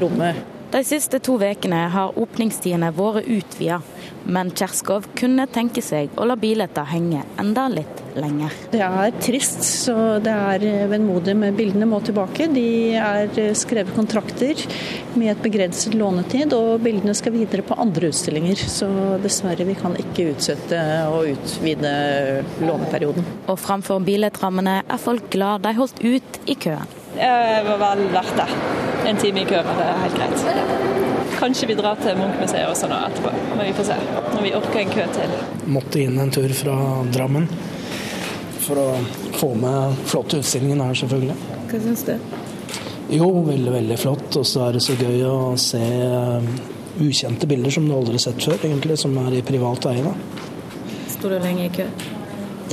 rommet. 0.02 0.57
De 0.68 0.82
siste 0.84 1.16
to 1.24 1.38
ukene 1.40 1.86
har 1.88 2.16
åpningstidene 2.20 2.90
vært 2.92 3.24
utvida, 3.32 3.78
men 4.28 4.50
Kjerskov 4.52 5.06
kunne 5.16 5.46
tenke 5.48 5.80
seg 5.80 6.12
å 6.20 6.26
la 6.28 6.34
billetter 6.36 6.84
henge 6.90 7.22
enda 7.40 7.64
litt 7.72 8.02
lenger. 8.20 8.52
Det 8.74 8.82
er 8.84 9.14
trist, 9.16 9.64
så 9.64 9.94
det 10.20 10.34
er 10.34 10.90
vemodig 10.92 11.32
med 11.40 11.56
bildene 11.56 11.88
må 11.88 12.02
tilbake. 12.04 12.50
De 12.52 12.66
er 13.00 13.32
skrevet 13.56 13.96
kontrakter 13.96 14.60
med 15.16 15.32
et 15.32 15.42
begrenset 15.46 15.96
lånetid, 15.96 16.52
og 16.52 16.84
bildene 16.84 17.16
skal 17.16 17.32
videre 17.38 17.64
på 17.64 17.78
andre 17.80 18.12
utstillinger. 18.12 18.60
Så 18.68 18.90
dessverre, 19.24 19.64
vi 19.64 19.78
kan 19.78 19.96
ikke 19.96 20.34
utsette 20.34 20.84
og 21.08 21.32
utvide 21.32 21.96
låneperioden. 22.60 23.24
Og 23.48 23.56
framfor 23.64 24.04
billettrammene 24.04 24.82
er 24.84 25.00
folk 25.00 25.32
glad 25.32 25.64
de 25.64 25.76
holdt 25.80 26.04
ut 26.04 26.42
i 26.44 26.60
køen. 26.60 26.97
Det 27.14 27.64
var 27.68 27.78
vel 27.82 28.04
verdt 28.12 28.36
det. 28.36 28.48
En 29.08 29.16
time 29.16 29.40
i 29.40 29.48
kø 29.48 29.62
var 29.64 29.78
det 29.80 29.88
helt 30.02 30.16
greit. 30.18 30.44
Kanskje 31.38 31.68
vi 31.70 31.76
drar 31.78 31.98
til 32.02 32.18
Munch-museet 32.18 32.66
også 32.68 32.88
nå 32.90 32.98
etterpå, 33.08 33.32
men 33.54 33.66
vi 33.68 33.74
får 33.78 33.88
se. 33.92 33.98
Når 34.34 34.42
vi 34.42 34.54
orker 34.58 34.80
en 34.82 34.92
kø 34.92 35.06
til. 35.14 35.36
Måtte 35.78 36.02
inn 36.02 36.18
en 36.18 36.32
tur 36.34 36.52
fra 36.58 36.76
Drammen 37.14 37.46
for 38.68 38.80
å 38.82 38.88
få 39.38 39.52
med 39.56 40.00
flotte 40.10 40.42
utstillingen 40.42 40.82
her, 40.84 40.96
selvfølgelig. 40.98 41.36
Hva 41.70 41.80
syns 41.84 42.04
du? 42.08 42.14
Jo, 43.16 43.28
veldig, 43.46 43.70
veldig 43.72 43.98
flott. 44.00 44.28
Og 44.36 44.46
så 44.46 44.66
er 44.66 44.76
det 44.76 44.82
så 44.84 44.96
gøy 44.98 45.22
å 45.24 45.38
se 45.60 45.80
eh, 45.80 46.50
ukjente 47.00 47.48
bilder 47.48 47.72
som 47.72 47.86
du 47.88 47.94
aldri 47.96 48.18
har 48.18 48.26
sett 48.26 48.42
før, 48.44 48.58
egentlig, 48.68 48.98
som 49.00 49.16
er 49.24 49.38
i 49.38 49.44
privat 49.46 49.88
eie. 49.92 50.12
Sto 51.14 51.30
du 51.32 51.38
lenge 51.38 51.68
i 51.68 51.72
kø? 51.72 51.86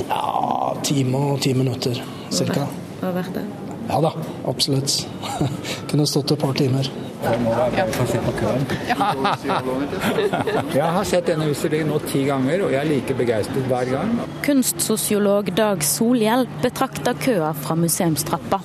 Ja, 0.04 0.74
time 0.84 1.22
og 1.30 1.40
ti 1.46 1.54
minutter 1.56 2.02
ca. 2.34 2.66
Var 3.00 3.16
verdt 3.16 3.38
det? 3.38 3.46
Ja 3.88 4.00
da, 4.02 4.12
absolutt. 4.44 5.08
Kunne 5.90 6.06
stått 6.06 6.32
et 6.34 6.40
par 6.40 6.54
timer. 6.58 6.90
Jeg 10.76 10.90
har 10.96 11.04
sett 11.08 11.26
denne 11.26 11.48
utstillingen 11.50 11.88
nå 11.90 11.98
ti 12.06 12.20
ganger, 12.28 12.62
og 12.66 12.74
jeg 12.74 12.80
er 12.80 12.90
like 12.90 13.14
begeistret 13.18 13.64
hver 13.70 13.86
gang. 13.90 14.10
Kunstsosiolog 14.46 15.44
Dag 15.56 15.78
Solhjell 15.86 16.44
betrakter 16.62 17.14
køa 17.18 17.50
fra 17.56 17.74
museumstrappa, 17.80 18.58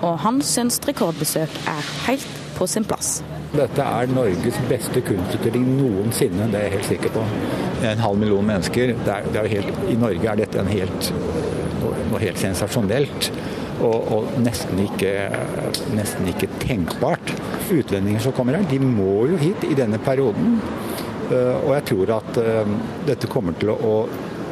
og 0.00 0.14
han 0.24 0.40
syns 0.46 0.80
rekordbesøk 0.88 1.52
er 1.68 1.84
helt 2.06 2.30
på 2.56 2.64
sin 2.70 2.84
plass. 2.88 3.08
Dette 3.50 3.82
er 3.82 4.06
Norges 4.14 4.58
beste 4.70 5.02
kunstutstilling 5.04 5.66
noensinne, 5.74 6.46
det 6.52 6.58
er 6.60 6.64
jeg 6.68 6.74
helt 6.78 6.90
sikker 6.92 7.10
på. 7.18 7.22
En 7.90 8.04
halv 8.04 8.16
million 8.22 8.46
mennesker. 8.46 8.84
Det 9.04 9.12
er, 9.16 9.22
det 9.34 9.40
er 9.42 9.54
helt, 9.58 9.70
I 9.90 9.96
Norge 9.98 10.26
er 10.30 10.36
dette 10.44 10.58
helt, 10.70 11.02
noe, 11.82 11.94
noe 12.12 12.20
helt 12.22 12.38
sensasjonelt 12.38 13.20
og, 13.80 14.12
og 14.12 14.40
nesten, 14.44 14.80
ikke, 14.84 15.12
nesten, 15.96 16.28
ikke, 16.30 16.48
tenkbart. 16.62 17.32
Utlendinger 17.70 18.22
som 18.24 18.34
kommer 18.36 18.58
her, 18.58 18.66
de 18.70 18.80
må 18.82 19.26
jo 19.30 19.38
hit 19.40 19.64
i 19.68 19.76
denne 19.78 20.00
perioden. 20.02 20.58
Eh, 21.30 21.56
og 21.62 21.72
jeg 21.76 21.86
tror 21.92 22.14
at 22.18 22.42
eh, 22.42 22.74
dette 23.08 23.30
kommer 23.30 23.56
til 23.60 23.72
å, 23.74 23.94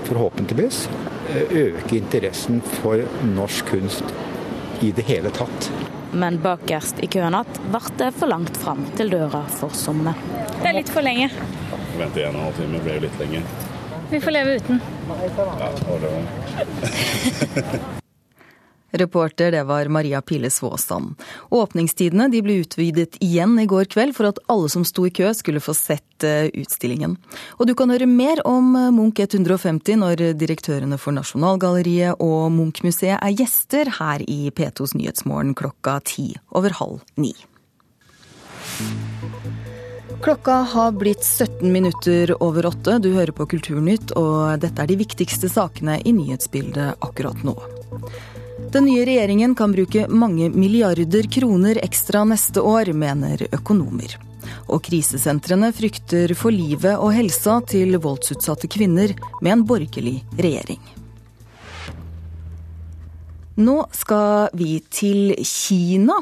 forhåpentligvis, 0.08 0.86
eh, 1.34 1.54
øke 1.66 1.98
interessen 1.98 2.62
for 2.78 3.02
norsk 3.34 3.74
kunst 3.74 4.16
i 4.82 4.92
det 4.94 5.04
hele 5.08 5.32
tatt. 5.34 5.70
Men 6.12 6.38
bakerst 6.40 7.02
i 7.04 7.08
køen 7.10 7.34
igjen 7.36 7.70
ble 7.72 7.82
det 8.00 8.12
for 8.16 8.30
langt 8.30 8.56
fram 8.56 8.86
til 8.96 9.12
døra 9.12 9.42
for 9.58 9.74
somme. 9.76 10.14
Det 10.62 10.70
er 10.70 10.78
litt 10.78 10.92
for 10.92 11.04
lenge. 11.04 11.28
Vente 11.98 12.24
en 12.24 12.32
og 12.32 12.40
en 12.40 12.46
halv 12.46 12.62
time 12.62 12.82
blir 12.86 13.04
litt 13.04 13.20
lenge. 13.20 13.44
Vi 14.08 14.22
får 14.24 14.38
leve 14.38 14.56
uten. 14.62 14.82
Ja, 15.08 15.70
det 15.84 16.08
var 16.08 17.88
Reporter 18.90 19.52
det 19.52 19.62
var 19.68 19.88
Maria 19.88 20.20
Pile 20.22 20.50
Svåsand. 20.50 21.14
Åpningstidene 21.50 22.28
de 22.32 22.40
ble 22.42 22.60
utvidet 22.62 23.18
igjen 23.20 23.58
i 23.60 23.66
går 23.68 23.84
kveld 23.92 24.16
for 24.16 24.30
at 24.30 24.40
alle 24.48 24.70
som 24.72 24.86
sto 24.88 25.04
i 25.06 25.12
kø 25.12 25.32
skulle 25.36 25.60
få 25.60 25.74
sett 25.76 26.24
eh, 26.24 26.48
utstillingen. 26.56 27.18
Og 27.58 27.68
du 27.68 27.74
kan 27.76 27.92
høre 27.92 28.08
mer 28.08 28.40
om 28.48 28.72
eh, 28.78 28.88
Munch 28.94 29.20
150 29.20 30.00
når 30.00 30.24
direktørene 30.40 30.96
for 31.00 31.16
Nasjonalgalleriet 31.16 32.22
og 32.24 32.48
Munch-museet 32.54 33.18
er 33.20 33.36
gjester 33.36 33.92
her 33.98 34.24
i 34.24 34.48
P2s 34.54 34.96
Nyhetsmorgen 34.96 35.54
klokka 35.58 35.98
ti 36.08 36.30
over 36.56 36.76
halv 36.80 37.04
ni. 37.20 37.34
Klokka 40.22 40.52
har 40.72 40.92
blitt 40.98 41.24
17 41.24 41.72
minutter 41.72 42.42
over 42.42 42.66
åtte. 42.66 42.98
Du 42.98 43.12
hører 43.14 43.30
på 43.32 43.46
Kulturnytt, 43.46 44.16
og 44.18 44.58
dette 44.64 44.82
er 44.82 44.90
de 44.90 44.96
viktigste 44.98 45.50
sakene 45.52 46.00
i 46.02 46.14
nyhetsbildet 46.16 46.98
akkurat 47.06 47.44
nå. 47.46 47.54
Den 48.68 48.84
nye 48.84 49.04
regjeringen 49.06 49.54
kan 49.54 49.72
bruke 49.72 50.08
mange 50.08 50.50
milliarder 50.52 51.24
kroner 51.32 51.78
ekstra 51.80 52.24
neste 52.28 52.60
år, 52.60 52.90
mener 52.92 53.46
økonomer. 53.48 54.12
Og 54.68 54.82
krisesentrene 54.84 55.70
frykter 55.72 56.34
for 56.36 56.52
livet 56.52 57.00
og 57.00 57.14
helsa 57.16 57.62
til 57.64 57.96
voldsutsatte 57.96 58.68
kvinner 58.68 59.14
med 59.40 59.54
en 59.54 59.64
borgerlig 59.68 60.18
regjering. 60.36 60.82
Nå 63.58 63.78
skal 63.96 64.52
vi 64.52 64.76
til 64.92 65.32
Kina. 65.48 66.20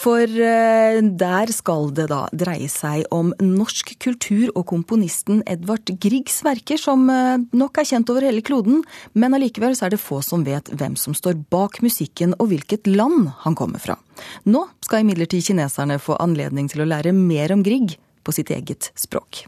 For 0.00 0.24
eh, 0.24 0.98
der 1.20 1.50
skal 1.52 1.90
det 1.96 2.06
da 2.12 2.22
dreie 2.32 2.70
seg 2.72 3.04
om 3.12 3.34
norsk 3.42 3.92
kultur 4.00 4.48
og 4.54 4.64
komponisten 4.70 5.42
Edvard 5.50 5.92
Griegs 6.00 6.38
verker, 6.46 6.80
som 6.80 7.04
eh, 7.12 7.36
nok 7.52 7.82
er 7.82 7.88
kjent 7.90 8.12
over 8.12 8.24
hele 8.24 8.44
kloden, 8.44 8.80
men 9.12 9.36
allikevel 9.36 9.76
så 9.76 9.88
er 9.88 9.94
det 9.94 10.00
få 10.00 10.22
som 10.24 10.46
vet 10.46 10.72
hvem 10.72 10.96
som 10.96 11.16
står 11.16 11.42
bak 11.52 11.82
musikken 11.84 12.32
og 12.38 12.48
hvilket 12.54 12.88
land 12.88 13.28
han 13.44 13.58
kommer 13.58 13.82
fra. 13.82 13.98
Nå 14.48 14.64
skal 14.84 15.04
imidlertid 15.04 15.44
kineserne 15.50 16.00
få 16.00 16.16
anledning 16.20 16.70
til 16.72 16.84
å 16.84 16.88
lære 16.88 17.12
mer 17.16 17.52
om 17.52 17.64
Grieg 17.66 17.98
på 18.24 18.36
sitt 18.36 18.52
eget 18.56 18.92
språk. 18.96 19.44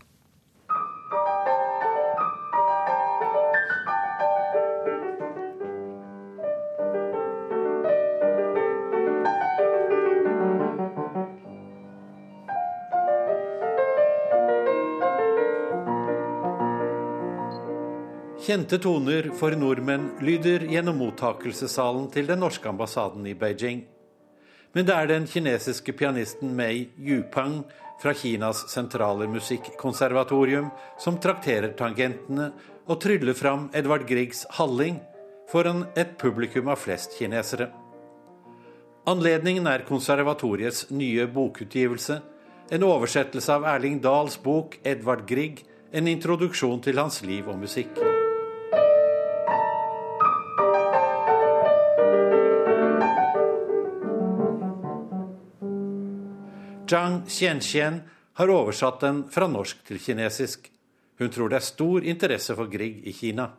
Kjente 18.42 18.78
toner 18.82 19.28
for 19.38 19.54
nordmenn 19.54 20.08
lyder 20.18 20.64
gjennom 20.66 20.96
mottakelsessalen 20.98 22.08
til 22.10 22.26
den 22.26 22.40
norske 22.42 22.66
ambassaden 22.66 23.26
i 23.30 23.36
Beijing. 23.38 23.84
Men 24.74 24.86
det 24.88 24.94
er 24.96 25.06
den 25.06 25.28
kinesiske 25.30 25.92
pianisten 25.94 26.50
Mei 26.58 26.88
Yupang 26.98 27.60
fra 28.02 28.10
Kinas 28.18 28.64
sentrale 28.72 29.28
musikkonservatorium 29.30 30.72
som 30.98 31.20
trakterer 31.22 31.76
tangentene 31.78 32.48
og 32.88 32.98
tryller 33.04 33.38
fram 33.38 33.68
Edvard 33.78 34.08
Griegs 34.08 34.42
'Halling' 34.50 34.98
foran 35.52 35.84
et 35.94 36.18
publikum 36.18 36.68
av 36.68 36.82
flest 36.82 37.14
kinesere. 37.18 37.68
Anledningen 39.06 39.66
er 39.66 39.86
konservatoriets 39.86 40.90
nye 40.90 41.26
bokutgivelse, 41.26 42.18
en 42.72 42.82
oversettelse 42.82 43.52
av 43.52 43.64
Erling 43.64 44.02
Dahls 44.02 44.36
bok 44.42 44.80
'Edvard 44.84 45.28
Grieg', 45.30 45.62
en 45.92 46.08
introduksjon 46.08 46.82
til 46.82 46.98
hans 46.98 47.22
liv 47.22 47.48
og 47.48 47.58
musikk. 47.58 48.21
Zhang 56.88 57.22
Xianxian 57.28 58.02
har 58.38 58.52
oversatt 58.52 59.00
den 59.04 59.24
fra 59.30 59.48
norsk 59.50 59.82
til 59.86 60.00
kinesisk. 60.02 60.70
Hun 61.18 61.30
tror 61.30 61.52
det 61.52 61.60
er 61.60 61.66
stor 61.66 62.06
interesse 62.08 62.56
for 62.58 62.70
Grieg 62.72 63.04
i 63.06 63.12
Kina. 63.14 63.50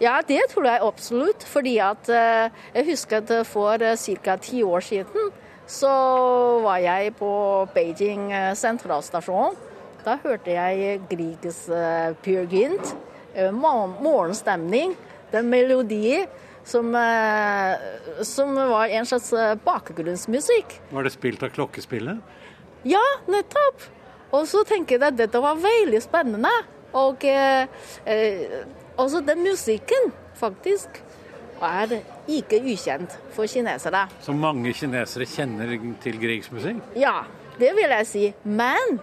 Ja, 0.00 0.18
det 0.26 0.42
tror 0.50 0.66
jeg 0.68 0.82
absolutt. 0.84 1.44
Fordi 1.48 1.78
at 1.82 2.10
eh, 2.12 2.50
jeg 2.74 2.88
husker 2.90 3.22
at 3.22 3.46
for 3.46 3.82
eh, 3.82 3.96
ca. 3.96 4.36
ti 4.36 4.62
år 4.62 4.80
siden 4.80 5.30
så 5.70 5.90
var 6.64 6.80
jeg 6.82 7.14
på 7.16 7.32
Beijing 7.74 8.32
eh, 8.32 8.52
sentralstasjon. 8.58 9.56
Da 10.04 10.16
hørte 10.22 10.50
jeg 10.50 11.00
Griegs 11.10 11.66
Peer 12.24 12.46
Gynt, 12.48 12.94
morgenstemning, 14.00 14.94
den 15.32 15.50
melodien 15.52 16.24
som, 16.64 16.94
eh, 16.94 18.24
som 18.26 18.54
var 18.54 18.88
en 18.88 19.06
slags 19.06 19.32
eh, 19.32 19.54
bakgrunnsmusikk. 19.64 20.80
Var 20.90 21.06
det 21.06 21.12
spilt 21.14 21.42
av 21.42 21.54
klokkespillet? 21.54 22.20
Ja, 22.88 23.04
nettopp. 23.28 23.86
Og 24.32 24.46
så 24.48 24.62
tenker 24.64 24.96
jeg 24.96 25.08
at 25.08 25.18
dette 25.18 25.42
var 25.42 25.58
veldig 25.60 26.00
spennende. 26.02 26.52
Og 26.96 27.24
eh, 27.28 27.66
eh, 28.06 28.60
også 28.98 29.22
den 29.26 29.42
musikken, 29.46 30.12
faktisk, 30.38 31.02
er 31.60 31.98
ikke 32.30 32.62
ukjent 32.64 33.16
for 33.34 33.50
kinesere. 33.50 34.06
Så 34.24 34.32
mange 34.32 34.72
kinesere 34.72 35.26
kjenner 35.28 35.74
til 36.00 36.16
Griegs 36.22 36.48
musikk? 36.54 36.80
Ja, 36.96 37.26
det 37.60 37.74
vil 37.76 37.92
jeg 37.98 38.06
si. 38.08 38.22
Men 38.44 39.00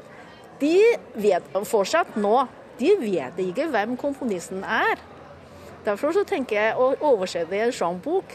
de 0.62 0.80
vet 1.22 1.52
fortsatt 1.70 2.18
nå 2.18 2.48
de 2.78 2.94
vet 3.02 3.40
ikke 3.42 3.66
hvem 3.74 3.96
komponisten 3.98 4.62
er. 4.62 5.00
Derfor 5.88 6.12
så 6.12 6.26
tenker 6.28 6.60
jeg 6.60 6.76
å 6.76 6.92
oversette 7.14 7.56
en 7.64 7.72
sånn 7.72 8.02
bok 8.04 8.34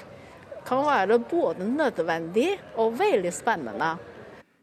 kan 0.64 0.84
være 0.86 1.18
både 1.28 1.66
nødvendig 1.66 2.54
og 2.80 2.94
veldig 2.96 3.32
spennende. 3.34 3.96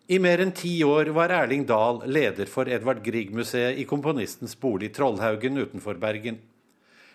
I 0.09 0.17
mer 0.17 0.41
enn 0.41 0.55
ti 0.57 0.71
år 0.81 1.11
var 1.13 1.29
Erling 1.35 1.67
Dahl 1.69 1.99
leder 2.09 2.49
for 2.49 2.69
Edvard 2.71 3.03
Grieg-museet 3.05 3.77
i 3.77 3.85
komponistens 3.85 4.55
bolig 4.57 4.89
Trollhaugen 4.95 5.59
utenfor 5.59 5.99
Bergen. 6.01 6.39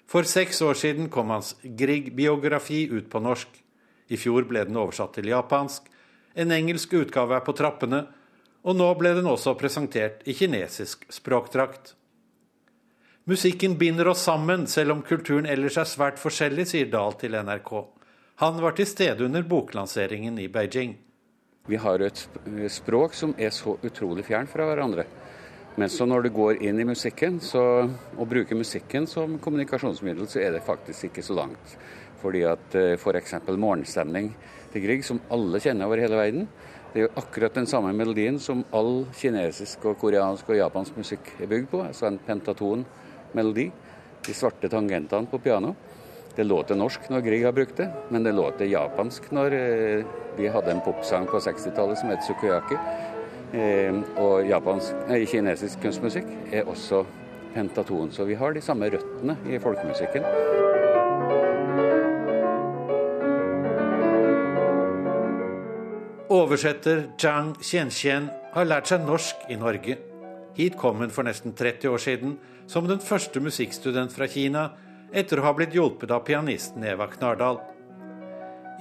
For 0.06 0.28
seks 0.28 0.60
år 0.62 0.78
siden 0.78 1.08
kom 1.10 1.32
hans 1.34 1.56
Grieg-biografi 1.64 2.84
ut 2.92 3.08
på 3.10 3.24
norsk. 3.24 3.48
I 4.12 4.20
fjor 4.20 4.46
ble 4.46 4.62
den 4.68 4.78
oversatt 4.78 5.16
til 5.16 5.32
japansk. 5.32 5.88
En 6.38 6.54
engelsk 6.54 6.92
utgave 7.00 7.34
er 7.34 7.42
på 7.42 7.56
trappene, 7.56 8.04
og 8.62 8.78
nå 8.78 8.92
ble 9.00 9.14
den 9.16 9.26
også 9.26 9.56
presentert 9.58 10.22
i 10.28 10.37
kinesisk 10.37 11.08
språkdrakt. 11.10 11.96
Musikken 13.26 13.78
binder 13.78 14.08
oss 14.08 14.20
sammen, 14.20 14.66
selv 14.66 14.92
om 14.92 14.98
kulturen 15.02 15.46
ellers 15.48 15.78
er 15.80 15.87
svært 15.88 16.18
forskjellig, 16.20 16.66
sier 16.68 16.88
Dahl 16.92 17.14
til 17.16 17.32
NRK. 17.32 17.70
Han 18.42 18.58
var 18.60 18.74
til 18.76 18.84
stede 18.84 19.24
under 19.24 19.46
boklanseringen 19.48 20.37
i 20.42 20.44
Beijing. 20.52 20.90
Vi 21.64 21.78
har 21.80 22.02
et 22.04 22.20
språk 22.68 23.14
som 23.16 23.32
er 23.40 23.48
så 23.56 23.78
utrolig 23.80 24.26
fjern 24.26 24.50
fra 24.50 24.66
hverandre. 24.68 25.06
Men 25.80 25.88
så 25.88 26.04
når 26.04 26.26
du 26.26 26.30
går 26.37 26.60
inn 26.68 26.82
i 26.82 26.84
musikken 26.84 27.38
så, 27.40 27.62
og 27.88 28.28
bruker 28.28 28.60
musikken 28.60 29.08
som 29.08 29.38
kommunikasjonsmiddel, 29.40 30.28
så 30.28 30.42
er 30.44 30.58
det 30.58 30.66
faktisk 30.66 31.08
ikke 31.08 31.24
så 31.24 31.38
langt. 31.38 31.78
Fordi 32.20 32.44
at 32.50 32.76
f.eks. 32.98 33.38
For 33.46 33.56
morgenstemning 33.56 34.34
til 34.74 34.84
Grieg, 34.84 35.06
som 35.08 35.22
alle 35.32 35.62
kjenner 35.64 35.88
over 35.88 36.04
hele 36.04 36.20
verden, 36.20 36.44
det 36.92 37.00
er 37.00 37.08
jo 37.08 37.16
akkurat 37.24 37.56
den 37.56 37.72
samme 37.72 37.96
melodien 37.96 38.37
som 38.37 38.66
all 38.76 39.06
kinesisk 39.16 39.88
og 39.88 39.96
koreansk 40.04 40.52
og 40.52 40.60
japansk 40.60 41.00
musikk 41.00 41.32
er 41.40 41.48
bygd 41.48 41.72
på. 41.72 41.82
Altså 41.88 42.10
en 42.12 42.20
pentaton 42.28 42.84
melodi. 43.34 43.68
De 44.24 44.34
svarte 44.34 44.70
tangentene 44.72 45.28
på 45.30 45.38
piano. 45.38 45.74
Det 46.34 46.44
låter 46.44 46.74
norsk 46.74 47.10
når 47.10 47.20
Grieg 47.22 47.44
har 47.46 47.52
brukt 47.54 47.76
det, 47.78 47.88
men 48.10 48.24
det 48.26 48.32
låter 48.34 48.66
japansk 48.66 49.28
når 49.30 49.54
eh, 49.54 50.06
vi 50.36 50.48
hadde 50.50 50.72
en 50.72 50.82
popsang 50.82 51.28
på 51.30 51.38
60-tallet 51.38 52.00
som 52.00 52.10
het 52.10 52.24
Sukuyaki. 52.26 52.78
Eh, 53.54 54.00
og 54.18 54.48
japansk, 54.48 55.04
nei, 55.10 55.20
kinesisk 55.30 55.84
kunstmusikk 55.84 56.26
er 56.50 56.66
også 56.66 57.04
pentaton. 57.54 58.10
Så 58.10 58.26
vi 58.26 58.34
har 58.34 58.54
de 58.54 58.62
samme 58.64 58.90
røttene 58.90 59.36
i 59.46 59.60
folkemusikken. 59.62 60.26
Oversetter 66.34 67.04
Zhang 67.20 67.54
Qianqian 67.62 68.26
har 68.56 68.66
lært 68.66 68.90
seg 68.90 69.06
norsk 69.06 69.46
i 69.54 69.60
Norge. 69.60 70.00
Hit 70.54 70.76
kom 70.78 71.02
hun 71.02 71.10
for 71.10 71.26
nesten 71.26 71.52
30 71.52 71.88
år 71.90 72.02
siden 72.02 72.36
som 72.70 72.86
den 72.88 73.02
første 73.02 73.40
musikkstudent 73.42 74.14
fra 74.14 74.28
Kina, 74.30 74.68
etter 75.14 75.40
å 75.40 75.48
ha 75.48 75.52
blitt 75.54 75.74
hjulpet 75.74 76.12
av 76.14 76.24
pianisten 76.26 76.84
Eva 76.86 77.08
Knardal. 77.10 77.60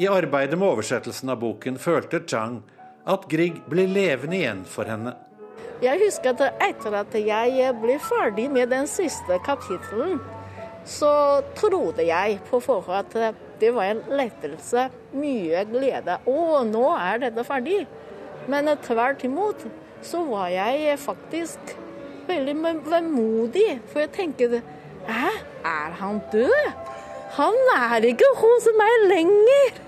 I 0.01 0.07
arbeidet 0.09 0.57
med 0.57 0.69
oversettelsen 0.69 1.29
av 1.33 1.41
boken 1.41 1.77
følte 1.81 2.23
Chang 2.25 2.61
at 3.09 3.27
Grieg 3.29 3.59
ble 3.69 3.85
levende 3.89 4.39
igjen 4.39 4.63
for 4.69 4.89
henne. 4.89 5.15
Jeg 5.83 5.99
husker 5.99 6.33
at 6.33 6.63
etter 6.63 6.95
at 6.95 7.17
jeg 7.17 7.73
ble 7.81 7.97
ferdig 8.01 8.47
med 8.53 8.71
den 8.71 8.87
siste 8.87 9.37
kapittelen, 9.45 10.21
så 10.85 11.41
trodde 11.57 12.05
jeg 12.07 12.39
på 12.49 12.59
forhånd 12.63 13.13
at 13.17 13.37
det 13.59 13.71
var 13.75 13.91
en 13.91 14.01
lettelse, 14.11 14.87
mye 15.15 15.63
glede. 15.69 16.17
Å, 16.27 16.63
nå 16.67 16.87
er 16.95 17.21
dette 17.27 17.45
ferdig. 17.47 17.83
Men 18.51 18.67
tvert 18.83 19.23
imot 19.23 19.63
så 20.07 20.23
var 20.27 20.51
jeg 20.53 20.99
faktisk 20.99 21.75
veldig 22.27 22.55
vemodig. 22.87 23.79
For 23.91 24.03
jeg 24.03 24.11
tenkte 24.15 24.61
Hæ, 25.03 25.31
er 25.67 25.95
han 25.99 26.21
død? 26.31 26.69
Han 27.37 27.57
er 27.75 28.05
ikke 28.07 28.29
hos 28.39 28.69
meg 28.77 29.07
lenger! 29.09 29.81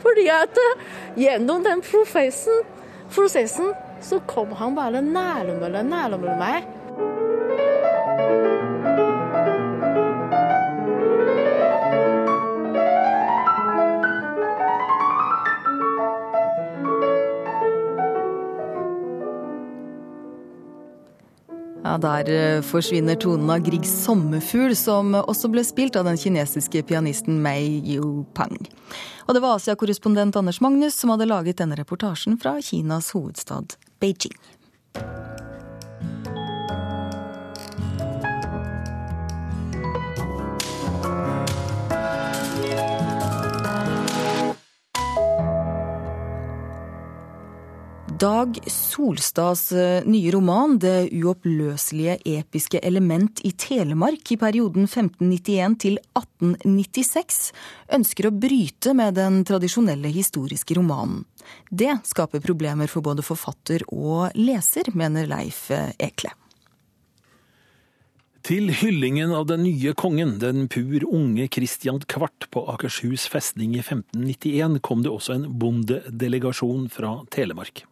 Fordi 0.00 0.26
at 0.32 0.58
eh, 0.60 0.82
gjennom 1.20 1.64
den 1.64 1.82
prosessen, 1.84 2.64
prosessen 3.12 3.72
så 4.04 4.18
kom 4.28 4.52
han 4.56 4.74
bare 4.76 5.02
nærmere, 5.04 5.82
nærmere 5.84 6.36
meg. 6.40 6.68
Ja, 21.90 21.98
Der 21.98 22.28
eh, 22.28 22.62
forsvinner 22.62 23.16
tonen 23.16 23.50
av 23.50 23.58
Griegs 23.58 23.90
'Sommerfugl', 23.90 24.74
som 24.74 25.14
også 25.14 25.48
ble 25.50 25.64
spilt 25.66 25.96
av 25.98 26.04
den 26.06 26.14
kinesiske 26.16 26.84
pianisten 26.86 27.40
Mei 27.42 27.82
Yu 27.82 28.22
Pang. 28.34 28.54
Og 29.26 29.34
det 29.34 29.42
var 29.42 29.56
Asia-korrespondent 29.56 30.38
Anders 30.38 30.60
Magnus 30.60 30.94
som 30.94 31.10
hadde 31.10 31.26
laget 31.26 31.58
denne 31.58 31.74
reportasjen 31.74 32.38
fra 32.38 32.60
Kinas 32.62 33.10
hovedstad 33.10 33.74
Beijing. 33.98 34.38
Dag 48.20 48.58
Solstads 48.66 49.72
eh, 49.72 50.02
nye 50.04 50.30
roman 50.30 50.74
'Det 50.78 51.08
uoppløselige 51.22 52.18
episke 52.28 52.80
element 52.84 53.40
i 53.48 53.52
Telemark' 53.56 54.32
i 54.34 54.36
perioden 54.36 54.84
1591 54.84 55.78
til 55.80 55.96
1896 56.18 57.38
ønsker 57.96 58.28
å 58.28 58.34
bryte 58.36 58.92
med 58.92 59.16
den 59.16 59.40
tradisjonelle 59.48 60.12
historiske 60.12 60.76
romanen. 60.76 61.22
Det 61.70 61.94
skaper 62.04 62.44
problemer 62.44 62.92
for 62.92 63.00
både 63.00 63.24
forfatter 63.24 63.86
og 63.88 64.36
leser, 64.36 64.92
mener 64.92 65.24
Leif 65.30 65.70
eh, 65.72 65.94
Ekle. 65.96 66.34
Til 68.44 68.68
hyllingen 68.82 69.32
av 69.32 69.46
den 69.48 69.64
nye 69.64 69.94
kongen, 69.96 70.36
den 70.44 70.68
pur 70.68 71.06
unge 71.08 71.48
Christian 71.48 72.04
Kvart 72.04 72.50
på 72.52 72.66
Akershus 72.68 73.24
festning 73.32 73.78
i 73.78 73.80
1591, 73.80 74.76
kom 74.84 75.00
det 75.00 75.12
også 75.12 75.38
en 75.38 75.48
bondedelegasjon 75.56 76.90
fra 76.92 77.22
Telemark. 77.32 77.86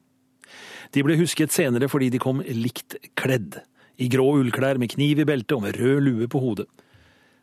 De 0.95 1.05
ble 1.05 1.19
husket 1.21 1.53
senere 1.55 1.89
fordi 1.91 2.11
de 2.15 2.21
kom 2.23 2.43
likt 2.45 2.97
kledd, 3.19 3.61
i 3.99 4.07
grå 4.11 4.29
ullklær 4.41 4.79
med 4.79 4.93
kniv 4.95 5.23
i 5.23 5.27
beltet 5.27 5.57
og 5.57 5.65
med 5.67 5.79
rød 5.81 6.05
lue 6.07 6.29
på 6.31 6.43
hodet. 6.43 6.69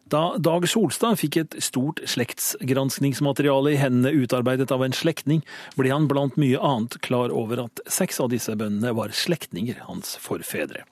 Da 0.05 0.35
Dag 0.37 0.67
Solstad 0.69 1.17
fikk 1.17 1.39
et 1.41 1.55
stort 1.65 1.99
slektsgranskningsmateriale 2.05 3.73
i 3.73 3.79
hendene 3.81 4.13
utarbeidet 4.13 4.69
av 4.71 4.83
en 4.85 4.93
slektning, 4.93 5.41
ble 5.75 5.89
han 5.89 6.05
blant 6.11 6.37
mye 6.37 6.61
annet 6.61 6.99
klar 7.05 7.33
over 7.33 7.63
at 7.65 7.81
seks 7.89 8.21
av 8.21 8.29
disse 8.33 8.53
bøndene 8.53 8.93
var 8.95 9.15
slektninger 9.17 9.81
hans 9.87 10.13
forfedre. 10.21 10.85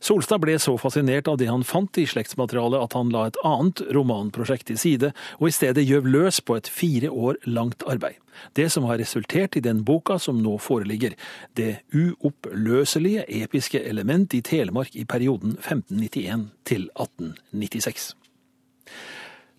Solstad 0.00 0.42
ble 0.44 0.58
så 0.60 0.76
fascinert 0.78 1.28
av 1.28 1.38
det 1.40 1.48
han 1.50 1.64
fant 1.64 1.98
i 1.98 2.06
slektsmaterialet 2.08 2.84
at 2.84 2.96
han 2.98 3.10
la 3.14 3.26
et 3.28 3.38
annet 3.46 3.82
romanprosjekt 3.96 4.68
til 4.70 4.78
side, 4.80 5.12
og 5.40 5.48
i 5.48 5.54
stedet 5.56 5.86
gjøv 5.86 6.10
løs 6.12 6.42
på 6.44 6.58
et 6.58 6.68
fire 6.68 7.10
år 7.10 7.40
langt 7.46 7.86
arbeid. 7.88 8.20
Det 8.52 8.68
som 8.72 8.84
har 8.84 9.00
resultert 9.00 9.56
i 9.56 9.64
den 9.64 9.80
boka 9.84 10.18
som 10.20 10.42
nå 10.42 10.58
foreligger, 10.60 11.16
Det 11.56 11.80
uoppløselige 11.94 13.24
episke 13.42 13.80
element 13.80 14.34
i 14.34 14.42
Telemark 14.42 14.94
i 14.94 15.04
perioden 15.04 15.56
1591 15.56 16.50
til 16.64 16.90
1896. 17.00 18.25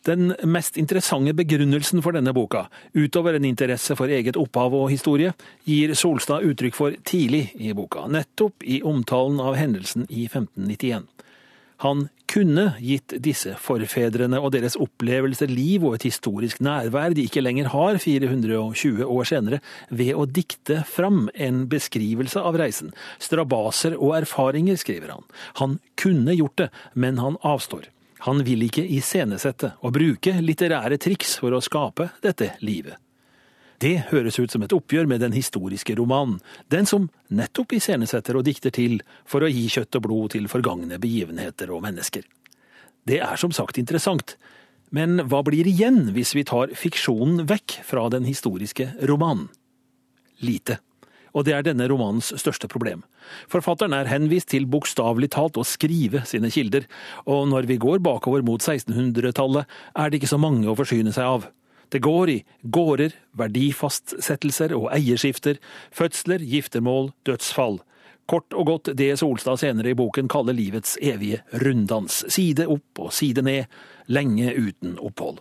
Den 0.07 0.31
mest 0.47 0.77
interessante 0.79 1.33
begrunnelsen 1.35 1.99
for 2.05 2.15
denne 2.15 2.31
boka, 2.35 2.69
utover 2.95 3.35
en 3.35 3.47
interesse 3.47 3.95
for 3.99 4.07
eget 4.07 4.39
opphav 4.39 4.71
og 4.77 4.87
historie, 4.93 5.33
gir 5.67 5.91
Solstad 5.99 6.45
uttrykk 6.47 6.77
for 6.77 6.95
tidlig 7.03 7.49
i 7.59 7.73
boka, 7.75 8.05
nettopp 8.07 8.63
i 8.63 8.79
omtalen 8.87 9.41
av 9.43 9.57
hendelsen 9.59 10.07
i 10.07 10.29
1591. 10.29 11.09
Han 11.83 12.07
kunne 12.31 12.71
gitt 12.81 13.13
disse 13.21 13.51
forfedrene 13.61 14.39
og 14.41 14.49
deres 14.55 14.77
opplevelser 14.81 15.51
liv 15.51 15.83
og 15.85 15.97
et 15.97 16.07
historisk 16.07 16.63
nærvær 16.63 17.13
de 17.13 17.27
ikke 17.27 17.43
lenger 17.43 17.69
har 17.75 17.99
420 18.01 19.03
år 19.03 19.27
senere, 19.29 19.59
ved 19.91 20.15
å 20.15 20.25
dikte 20.25 20.81
fram 20.87 21.27
en 21.35 21.65
beskrivelse 21.69 22.41
av 22.41 22.57
reisen. 22.63 22.95
Strabaser 23.19 23.99
og 23.99 24.15
erfaringer, 24.21 24.79
skriver 24.79 25.17
han. 25.17 25.29
Han 25.61 25.77
kunne 25.99 26.39
gjort 26.39 26.63
det, 26.63 26.71
men 26.95 27.21
han 27.21 27.37
avstår. 27.43 27.91
Han 28.25 28.41
vil 28.45 28.65
ikke 28.65 28.85
iscenesette 28.97 29.75
og 29.85 29.93
bruke 29.97 30.33
litterære 30.41 30.97
triks 31.01 31.35
for 31.41 31.53
å 31.53 31.61
skape 31.63 32.09
dette 32.23 32.55
livet. 32.65 32.97
Det 33.77 34.07
høres 34.09 34.39
ut 34.41 34.49
som 34.49 34.63
et 34.65 34.73
oppgjør 34.73 35.05
med 35.05 35.21
den 35.21 35.35
historiske 35.37 35.93
romanen, 35.99 36.39
den 36.73 36.87
som 36.89 37.11
nettopp 37.29 37.75
iscenesetter 37.77 38.39
og 38.39 38.47
dikter 38.47 38.73
til 38.73 38.97
for 39.29 39.45
å 39.45 39.51
gi 39.51 39.67
kjøtt 39.69 39.99
og 39.99 40.07
blod 40.07 40.33
til 40.33 40.49
forgangne 40.49 40.97
begivenheter 41.01 41.69
og 41.69 41.83
mennesker. 41.85 42.25
Det 43.07 43.21
er 43.21 43.37
som 43.37 43.53
sagt 43.53 43.77
interessant, 43.77 44.33
men 44.89 45.21
hva 45.29 45.43
blir 45.45 45.67
igjen 45.69 46.09
hvis 46.15 46.33
vi 46.33 46.45
tar 46.47 46.73
fiksjonen 46.73 47.45
vekk 47.47 47.77
fra 47.85 48.07
den 48.09 48.25
historiske 48.25 48.89
romanen? 49.05 49.51
Lite 50.41 50.79
og 51.37 51.45
det 51.45 51.53
er 51.53 51.65
denne 51.67 51.85
romanens 51.89 52.31
største 52.41 52.69
problem. 52.71 53.03
Forfatteren 53.51 53.93
er 53.93 54.09
henvist 54.09 54.49
til 54.53 54.65
bokstavelig 54.69 55.29
talt 55.35 55.59
å 55.61 55.65
skrive 55.67 56.23
sine 56.25 56.49
kilder, 56.53 56.87
og 57.29 57.45
når 57.51 57.69
vi 57.69 57.77
går 57.81 58.01
bakover 58.05 58.45
mot 58.45 58.63
1600-tallet, 58.63 59.69
er 59.93 60.09
det 60.09 60.19
ikke 60.19 60.33
så 60.33 60.41
mange 60.41 60.65
å 60.69 60.77
forsyne 60.77 61.13
seg 61.15 61.37
av. 61.37 61.49
Det 61.93 62.01
går 62.03 62.29
i 62.33 62.39
gårder, 62.63 63.13
verdifastsettelser 63.39 64.73
og 64.75 64.89
eierskifter, 64.95 65.61
fødsler, 65.95 66.43
giftermål, 66.43 67.13
dødsfall. 67.27 67.79
Kort 68.27 68.51
og 68.57 68.67
godt 68.67 68.89
det 68.99 69.13
Solstad 69.21 69.61
senere 69.61 69.93
i 69.93 69.95
boken 69.95 70.27
kaller 70.27 70.57
livets 70.57 70.97
evige 70.99 71.39
runddans, 71.63 72.25
side 72.33 72.67
opp 72.67 73.05
og 73.05 73.13
side 73.15 73.45
ned, 73.47 73.69
lenge 74.11 74.51
uten 74.57 74.97
opphold. 74.99 75.39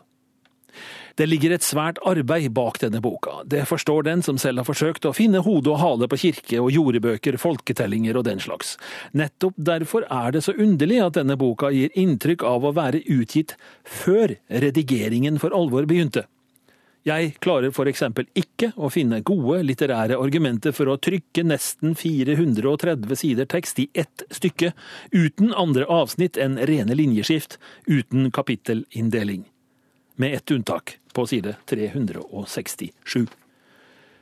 Det 1.16 1.24
ligger 1.24 1.55
et 1.55 1.64
svært 1.64 1.96
arbeid 2.05 2.50
bak 2.52 2.76
denne 2.83 3.00
boka, 3.00 3.38
det 3.48 3.62
forstår 3.70 4.05
den 4.05 4.22
som 4.24 4.37
selv 4.37 4.61
har 4.61 4.66
forsøkt 4.68 5.07
å 5.09 5.14
finne 5.16 5.40
hode 5.40 5.70
og 5.72 5.81
hale 5.81 6.09
på 6.12 6.18
kirke 6.20 6.61
og 6.61 6.68
jordebøker, 6.74 7.38
folketellinger 7.40 8.18
og 8.20 8.26
den 8.26 8.42
slags. 8.44 8.74
Nettopp 9.16 9.57
derfor 9.57 10.05
er 10.12 10.37
det 10.37 10.44
så 10.44 10.52
underlig 10.52 11.00
at 11.00 11.16
denne 11.16 11.38
boka 11.40 11.72
gir 11.72 11.94
inntrykk 11.96 12.44
av 12.44 12.68
å 12.68 12.74
være 12.76 13.00
utgitt 13.09 13.57
før 13.81 14.37
redigeringen 14.52 15.40
for 15.40 15.57
alvor 15.57 15.88
begynte. 15.88 16.26
Jeg 17.07 17.37
klarer 17.40 17.72
for 17.72 17.88
eksempel 17.88 18.29
ikke 18.37 18.74
å 18.76 18.92
finne 18.92 19.22
gode 19.24 19.62
litterære 19.64 20.20
argumenter 20.20 20.76
for 20.76 20.90
å 20.92 20.98
trykke 21.00 21.46
nesten 21.48 21.96
430 21.96 23.16
sider 23.16 23.48
tekst 23.48 23.81
i 23.81 23.88
ett 23.94 24.29
stykke, 24.29 24.74
uten 25.16 25.57
andre 25.57 25.88
avsnitt 25.88 26.37
enn 26.37 26.61
rene 26.68 26.98
linjeskift, 26.98 27.57
uten 27.88 28.29
kapittelinndeling 28.35 29.46
med 30.16 30.35
ett 30.35 30.50
unntak, 30.50 30.98
på 31.16 31.24
side 31.31 31.57
367. 31.70 33.26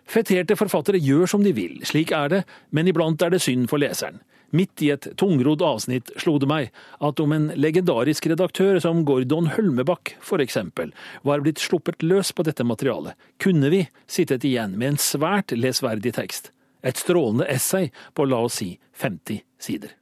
Feterte 0.05 0.57
forfattere 0.61 1.01
gjør 1.01 1.27
som 1.35 1.45
de 1.45 1.55
vil, 1.57 1.81
slik 1.89 2.13
er 2.15 2.31
det, 2.31 2.45
men 2.71 2.89
iblant 2.91 3.23
er 3.25 3.33
det 3.35 3.43
synd 3.43 3.69
for 3.71 3.83
leseren. 3.83 4.21
Midt 4.55 4.83
i 4.87 4.93
et 4.95 5.09
tungrodd 5.19 5.65
avsnitt 5.67 6.13
slo 6.21 6.37
det 6.39 6.47
meg 6.47 6.69
at 7.03 7.21
om 7.23 7.33
en 7.35 7.49
legendarisk 7.59 8.29
redaktør 8.31 8.79
som 8.85 9.03
Gordon 9.09 9.49
Hølmebakk 9.57 10.15
for 10.23 10.45
eksempel 10.45 10.93
var 11.27 11.43
blitt 11.43 11.63
sluppet 11.63 12.05
løs 12.07 12.31
på 12.31 12.47
dette 12.47 12.67
materialet, 12.67 13.17
kunne 13.43 13.73
vi 13.75 13.83
sittet 14.07 14.47
igjen 14.47 14.79
med 14.79 14.93
en 14.93 15.03
svært 15.03 15.57
lesverdig 15.59 16.15
tekst. 16.21 16.53
Et 16.87 17.01
strålende 17.01 17.49
essay 17.51 17.91
på 18.15 18.29
la 18.29 18.45
oss 18.47 18.61
si 18.61 18.75
50 19.01 19.43
sider. 19.59 19.97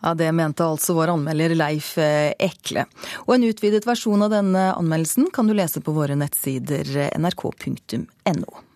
Ja, 0.00 0.14
Det 0.14 0.32
mente 0.32 0.64
altså 0.64 0.94
vår 0.96 1.12
anmelder 1.14 1.54
Leif 1.54 1.92
eh, 2.00 2.32
Ekle. 2.40 2.86
Og 3.26 3.36
en 3.36 3.44
utvidet 3.50 3.84
versjon 3.88 4.24
av 4.24 4.32
denne 4.32 4.70
anmeldelsen 4.72 5.28
kan 5.34 5.48
du 5.48 5.54
lese 5.56 5.82
på 5.84 5.94
våre 5.96 6.16
nettsider 6.16 6.88
eh, 6.96 7.14
nrk.no. 7.20 8.66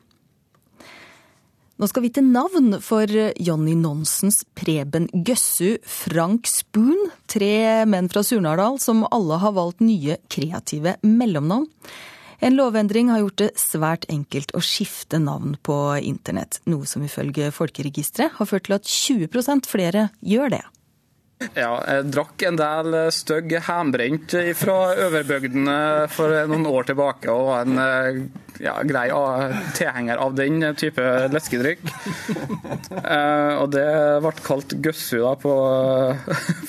Nå 1.75 1.89
skal 1.91 2.05
vi 2.05 2.13
til 2.15 2.29
navn 2.31 2.77
for 2.85 3.11
Jonny 3.43 3.73
Nonsens 3.75 4.45
Preben 4.55 5.09
Gøssu 5.27 5.81
Frank 5.83 6.47
Spoon. 6.47 7.09
Tre 7.27 7.83
menn 7.91 8.07
fra 8.13 8.23
Surnadal 8.23 8.79
som 8.79 9.03
alle 9.11 9.41
har 9.43 9.57
valgt 9.57 9.83
nye 9.83 10.21
kreative 10.31 10.95
mellomnavn. 11.03 11.67
En 12.45 12.55
lovendring 12.55 13.09
har 13.11 13.25
gjort 13.25 13.41
det 13.41 13.51
svært 13.59 14.07
enkelt 14.13 14.53
å 14.55 14.63
skifte 14.63 15.19
navn 15.23 15.57
på 15.65 15.79
internett, 16.05 16.61
noe 16.69 16.87
som 16.87 17.03
ifølge 17.07 17.51
Folkeregisteret 17.55 18.37
har 18.39 18.51
ført 18.51 18.69
til 18.69 18.77
at 18.77 18.91
20% 18.91 19.71
flere 19.71 20.09
gjør 20.21 20.59
det. 20.59 20.65
Ja, 21.55 21.73
jeg 21.89 22.07
drakk 22.15 22.43
en 22.47 22.57
del 22.59 22.97
stygg 23.13 23.51
hjemmebrent 23.53 24.35
fra 24.57 24.77
overbygdene 25.07 25.77
for 26.15 26.33
noen 26.49 26.67
år 26.71 26.89
tilbake, 26.89 27.33
og 27.33 27.49
var 27.51 27.67
en 27.67 27.81
eh, 27.83 28.21
ja, 28.63 28.77
grei 28.87 29.09
tilhenger 29.77 30.23
av 30.23 30.37
den 30.39 30.63
type 30.79 31.05
leskedrikk. 31.35 31.85
Eh, 33.05 33.55
og 33.61 33.73
det 33.75 33.85
ble 34.23 34.31
kalt 34.47 34.73
gøssu 34.81 35.19
da 35.21 35.35
på, 35.37 35.53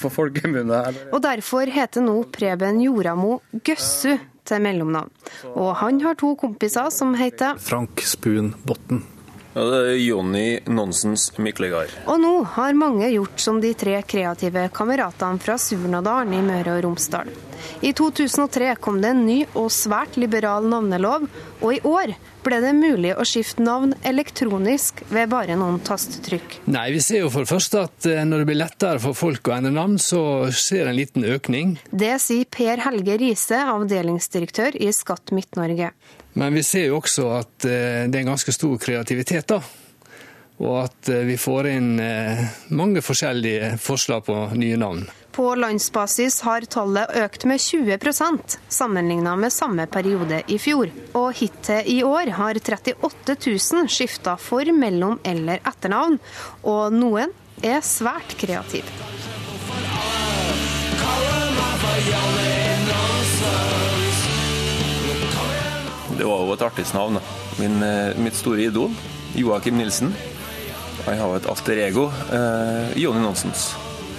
på 0.01 0.11
folkemunne. 0.11 0.81
Og 1.13 1.21
derfor 1.23 1.69
heter 1.71 2.03
nå 2.03 2.17
Preben 2.33 2.81
Joramo 2.83 3.37
Gøssu 3.63 4.17
til 4.45 4.63
mellomnavn. 4.65 5.11
Og 5.55 5.75
han 5.81 6.01
har 6.03 6.19
to 6.19 6.35
kompiser 6.39 6.91
som 6.93 7.15
heter 7.17 7.61
Frank 7.61 8.03
Spun 8.05 8.53
Botten. 8.67 9.05
Ja, 9.55 9.63
det 9.71 9.77
er 9.87 9.99
Jonny 10.03 10.59
Nonsens 10.67 11.29
Miklegard. 11.39 11.93
Og 12.11 12.19
nå 12.19 12.31
har 12.57 12.75
mange 12.75 13.07
gjort 13.13 13.39
som 13.39 13.61
de 13.63 13.69
tre 13.71 14.01
kreative 14.03 14.65
kameratene 14.75 15.39
fra 15.39 15.55
Surnadalen 15.55 16.35
i 16.35 16.41
Møre 16.43 16.73
og 16.75 16.81
Romsdal. 16.83 17.31
I 17.79 17.93
2003 17.95 18.73
kom 18.83 18.99
det 18.99 19.13
en 19.13 19.21
ny 19.23 19.37
og 19.53 19.69
svært 19.71 20.17
liberal 20.19 20.67
navnelov, 20.67 21.29
og 21.61 21.71
i 21.71 21.79
år 21.87 22.11
ble 22.43 22.59
det 22.61 22.73
mulig 22.75 23.13
å 23.15 23.23
skifte 23.25 23.63
navn 23.63 23.95
elektronisk 24.05 24.99
ved 25.07 25.31
bare 25.31 25.55
noen 25.55 25.79
tastetrykk. 25.87 26.59
Nei, 26.75 26.89
Vi 26.91 26.99
ser 27.07 27.23
jo 27.23 27.31
for 27.31 27.47
det 27.47 27.53
første 27.53 27.85
at 27.87 28.09
eh, 28.11 28.25
når 28.27 28.43
det 28.43 28.49
blir 28.51 28.59
lettere 28.59 28.99
for 29.01 29.15
folk 29.15 29.47
å 29.47 29.55
endre 29.55 29.71
navn, 29.73 29.95
så 30.03 30.51
skjer 30.51 30.91
en 30.91 30.99
liten 30.99 31.23
økning. 31.23 31.77
Det 31.95 32.11
sier 32.21 32.43
Per 32.51 32.83
Helge 32.89 33.17
Riise, 33.23 33.63
avdelingsdirektør 33.71 34.75
i 34.83 34.91
Skatt 34.93 35.31
Midt-Norge. 35.31 35.93
Men 36.35 36.53
vi 36.53 36.63
ser 36.67 36.89
jo 36.89 36.99
også 36.99 37.29
at 37.31 37.65
eh, 37.67 38.05
det 38.11 38.19
er 38.19 38.27
ganske 38.27 38.51
stor 38.51 38.75
kreativitet, 38.81 39.47
da. 39.47 39.61
og 40.59 40.81
at 40.81 41.11
eh, 41.11 41.23
vi 41.29 41.37
får 41.39 41.69
inn 41.71 41.93
eh, 42.03 42.41
mange 42.75 43.03
forskjellige 43.03 43.77
forslag 43.79 44.25
på 44.27 44.35
nye 44.59 44.75
navn. 44.81 45.05
På 45.35 45.49
landsbasis 45.55 46.41
har 46.47 46.67
tallet 46.71 47.11
økt 47.23 47.47
med 47.47 47.59
20% 47.59 48.57
sammenligna 48.67 49.37
med 49.39 49.51
samme 49.51 49.87
periode 49.91 50.41
i 50.51 50.59
fjor. 50.59 50.91
Og 51.15 51.33
hittil 51.39 51.87
i 51.91 51.97
år 52.07 52.31
har 52.37 52.59
38 52.59 53.35
000 53.47 53.91
skifta 53.91 54.35
for-, 54.39 54.75
mellom- 54.75 55.19
eller 55.23 55.63
etternavn, 55.63 56.19
og 56.67 56.95
noen 56.95 57.35
er 57.63 57.79
svært 57.83 58.35
kreative. 58.39 58.91
Det 66.17 66.23
var 66.23 66.45
jo 66.45 66.53
et 66.53 66.61
artistnavn. 66.63 67.19
Min, 67.59 67.83
eh, 67.83 68.17
mitt 68.17 68.35
store 68.35 68.63
idol, 68.63 68.91
Joakim 69.35 69.77
Nilsen. 69.77 70.13
Jeg 71.05 71.19
har 71.19 71.35
et 71.35 71.45
alter 71.45 71.77
ego, 71.87 72.07
eh, 72.31 72.97
Jonny 72.97 73.19
Nonsens. 73.19 73.75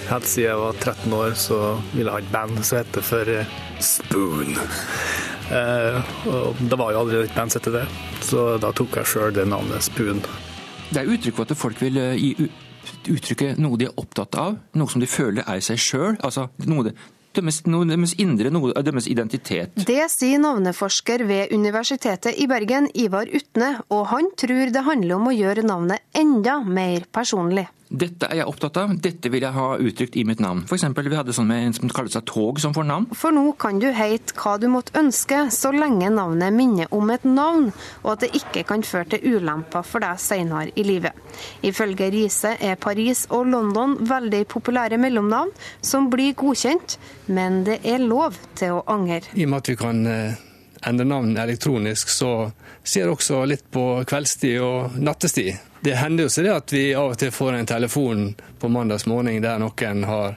Helt 0.08 0.26
siden 0.26 0.50
jeg 0.50 0.58
var 0.58 0.72
13 0.72 1.12
år, 1.12 1.32
så 1.34 1.80
ville 1.92 2.12
jeg 2.12 2.12
ha 2.12 2.18
et 2.18 2.32
band 2.32 2.64
som 2.64 2.78
heter 2.78 3.02
for 3.02 3.28
eh, 3.28 3.46
Spoon. 3.80 4.58
Eh, 5.50 6.02
og 6.26 6.56
det 6.70 6.78
var 6.78 6.92
jo 6.92 7.00
aldri 7.00 7.24
et 7.24 7.34
band 7.34 7.50
som 7.50 7.62
het 7.62 7.72
det, 7.72 7.86
så 8.20 8.58
da 8.58 8.72
tok 8.72 8.96
jeg 9.00 9.06
sjøl 9.06 9.34
det 9.34 9.48
navnet 9.48 9.82
Spoon. 9.82 10.22
Det 10.90 11.02
er 11.02 11.10
uttrykk 11.10 11.36
for 11.36 11.48
at 11.48 11.58
folk 11.58 11.82
vil 11.82 11.98
eh, 11.98 12.14
gi 12.20 12.50
uttrykke 13.10 13.54
noe 13.58 13.78
de 13.78 13.88
er 13.88 13.98
opptatt 13.98 14.36
av, 14.38 14.56
noe 14.78 14.90
som 14.90 15.02
de 15.02 15.08
føler 15.10 15.46
er 15.46 15.62
seg 15.64 15.80
sjøl. 15.82 16.18
Altså 16.22 16.48
noe 16.66 16.92
deres, 17.36 17.62
deres 17.62 18.16
indre, 18.22 18.50
deres 18.86 19.08
identitet. 19.10 19.76
Det 19.86 20.02
sier 20.12 20.42
navneforsker 20.42 21.26
ved 21.28 21.54
Universitetet 21.56 22.36
i 22.40 22.48
Bergen, 22.50 22.90
Ivar 22.94 23.28
Utne, 23.28 23.76
og 23.92 24.08
han 24.12 24.32
tror 24.38 24.72
det 24.72 24.86
handler 24.86 25.16
om 25.18 25.30
å 25.30 25.36
gjøre 25.36 25.66
navnet 25.66 26.04
enda 26.16 26.60
mer 26.64 27.06
personlig. 27.12 27.68
Dette 27.86 28.26
er 28.26 28.40
jeg 28.40 28.50
opptatt 28.50 28.78
av, 28.80 28.94
dette 28.98 29.30
vil 29.30 29.44
jeg 29.46 29.54
ha 29.54 29.66
uttrykt 29.78 30.16
i 30.18 30.24
mitt 30.26 30.40
navn. 30.42 30.64
For 30.66 30.74
eksempel, 30.74 31.06
vi 31.06 31.18
hadde 31.18 31.34
sånn 31.36 31.46
med 31.46 31.68
en 31.68 31.76
som 31.76 31.90
kalte 31.94 32.16
seg 32.16 32.24
Tog 32.26 32.58
som 32.58 32.74
fornavn. 32.74 33.06
For 33.14 33.34
nå 33.34 33.44
kan 33.62 33.78
du 33.78 33.86
heite 33.94 34.34
hva 34.40 34.56
du 34.58 34.66
måtte 34.72 34.96
ønske, 34.98 35.44
så 35.54 35.70
lenge 35.74 36.10
navnet 36.10 36.54
minner 36.56 36.90
om 36.94 37.12
et 37.14 37.22
navn, 37.28 37.68
og 38.02 38.10
at 38.16 38.24
det 38.24 38.32
ikke 38.40 38.64
kan 38.72 38.82
føre 38.86 39.06
til 39.14 39.36
ulemper 39.36 39.86
for 39.86 40.02
deg 40.02 40.18
senere 40.22 40.74
i 40.74 40.86
livet. 40.86 41.14
Ifølge 41.66 42.10
Riise 42.10 42.56
er 42.58 42.80
Paris 42.80 43.26
og 43.30 43.46
London 43.52 43.94
veldig 44.08 44.42
populære 44.50 44.98
mellomnavn 44.98 45.54
som 45.78 46.10
blir 46.10 46.34
godkjent, 46.38 46.98
men 47.30 47.62
det 47.68 47.80
er 47.86 48.02
lov 48.02 48.34
til 48.58 48.80
å 48.80 48.82
angre. 48.90 49.22
I 49.34 49.46
og 49.46 49.54
med 49.54 49.62
at 49.62 49.70
vi 49.70 49.78
kan 49.78 50.02
eh, 50.10 50.42
endre 50.86 51.06
navn 51.06 51.38
elektronisk, 51.38 52.10
så 52.10 52.50
ser 52.82 53.06
jeg 53.06 53.14
også 53.14 53.44
litt 53.46 53.66
på 53.70 53.86
kveldstid 54.08 54.58
og 54.62 54.98
nattestid. 54.98 55.54
Det 55.86 55.94
hender 55.94 56.26
jo 56.26 56.30
seg 56.34 56.48
det 56.48 56.50
at 56.50 56.72
vi 56.74 56.80
av 56.98 57.12
og 57.12 57.18
til 57.20 57.30
får 57.30 57.54
en 57.54 57.68
telefon 57.70 58.22
på 58.58 58.68
mandags 58.74 59.04
morgen 59.06 59.36
der 59.44 59.60
noen 59.62 60.00
har 60.08 60.32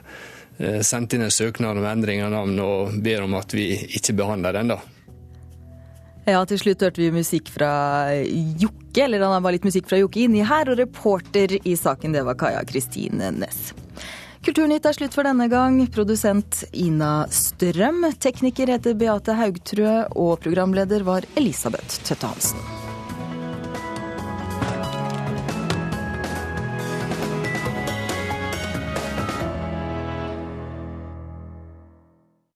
eh, 0.62 0.78
sendt 0.86 1.16
inn 1.16 1.24
en 1.26 1.32
søknad 1.34 1.80
om 1.80 1.86
endring 1.90 2.22
av 2.22 2.30
navn 2.30 2.60
og 2.62 2.92
ber 3.02 3.24
om 3.24 3.34
at 3.34 3.50
vi 3.58 3.64
ikke 3.98 4.14
behandler 4.20 4.54
den, 4.54 4.70
da. 4.70 4.78
Ja, 6.28 6.44
til 6.46 6.60
slutt 6.60 6.84
hørte 6.86 7.02
vi 7.02 7.10
musikk 7.10 7.50
fra 7.50 7.72
Jokke, 8.22 9.08
eller 9.08 9.26
han 9.26 9.42
var 9.42 9.56
litt 9.56 9.66
musikk 9.66 9.90
fra 9.90 9.98
Jokke 9.98 10.22
inni 10.28 10.44
her, 10.46 10.70
og 10.70 10.78
reporter 10.78 11.56
i 11.58 11.74
saken 11.74 12.14
det 12.14 12.22
var 12.28 12.38
Kaja 12.38 12.62
Kristine 12.68 13.32
Næss. 13.34 13.72
Kulturnytt 14.46 14.86
er 14.86 14.94
slutt 14.94 15.16
for 15.18 15.26
denne 15.26 15.50
gang. 15.50 15.80
Produsent 15.90 16.62
Ina 16.78 17.24
Strøm. 17.26 18.06
Tekniker 18.22 18.70
heter 18.70 18.94
Beate 18.94 19.34
Haugtrø, 19.34 19.96
og 20.14 20.38
programleder 20.46 21.02
var 21.10 21.26
Elisabeth 21.34 22.04
Tøtte 22.06 22.30
Hansen. 22.30 22.79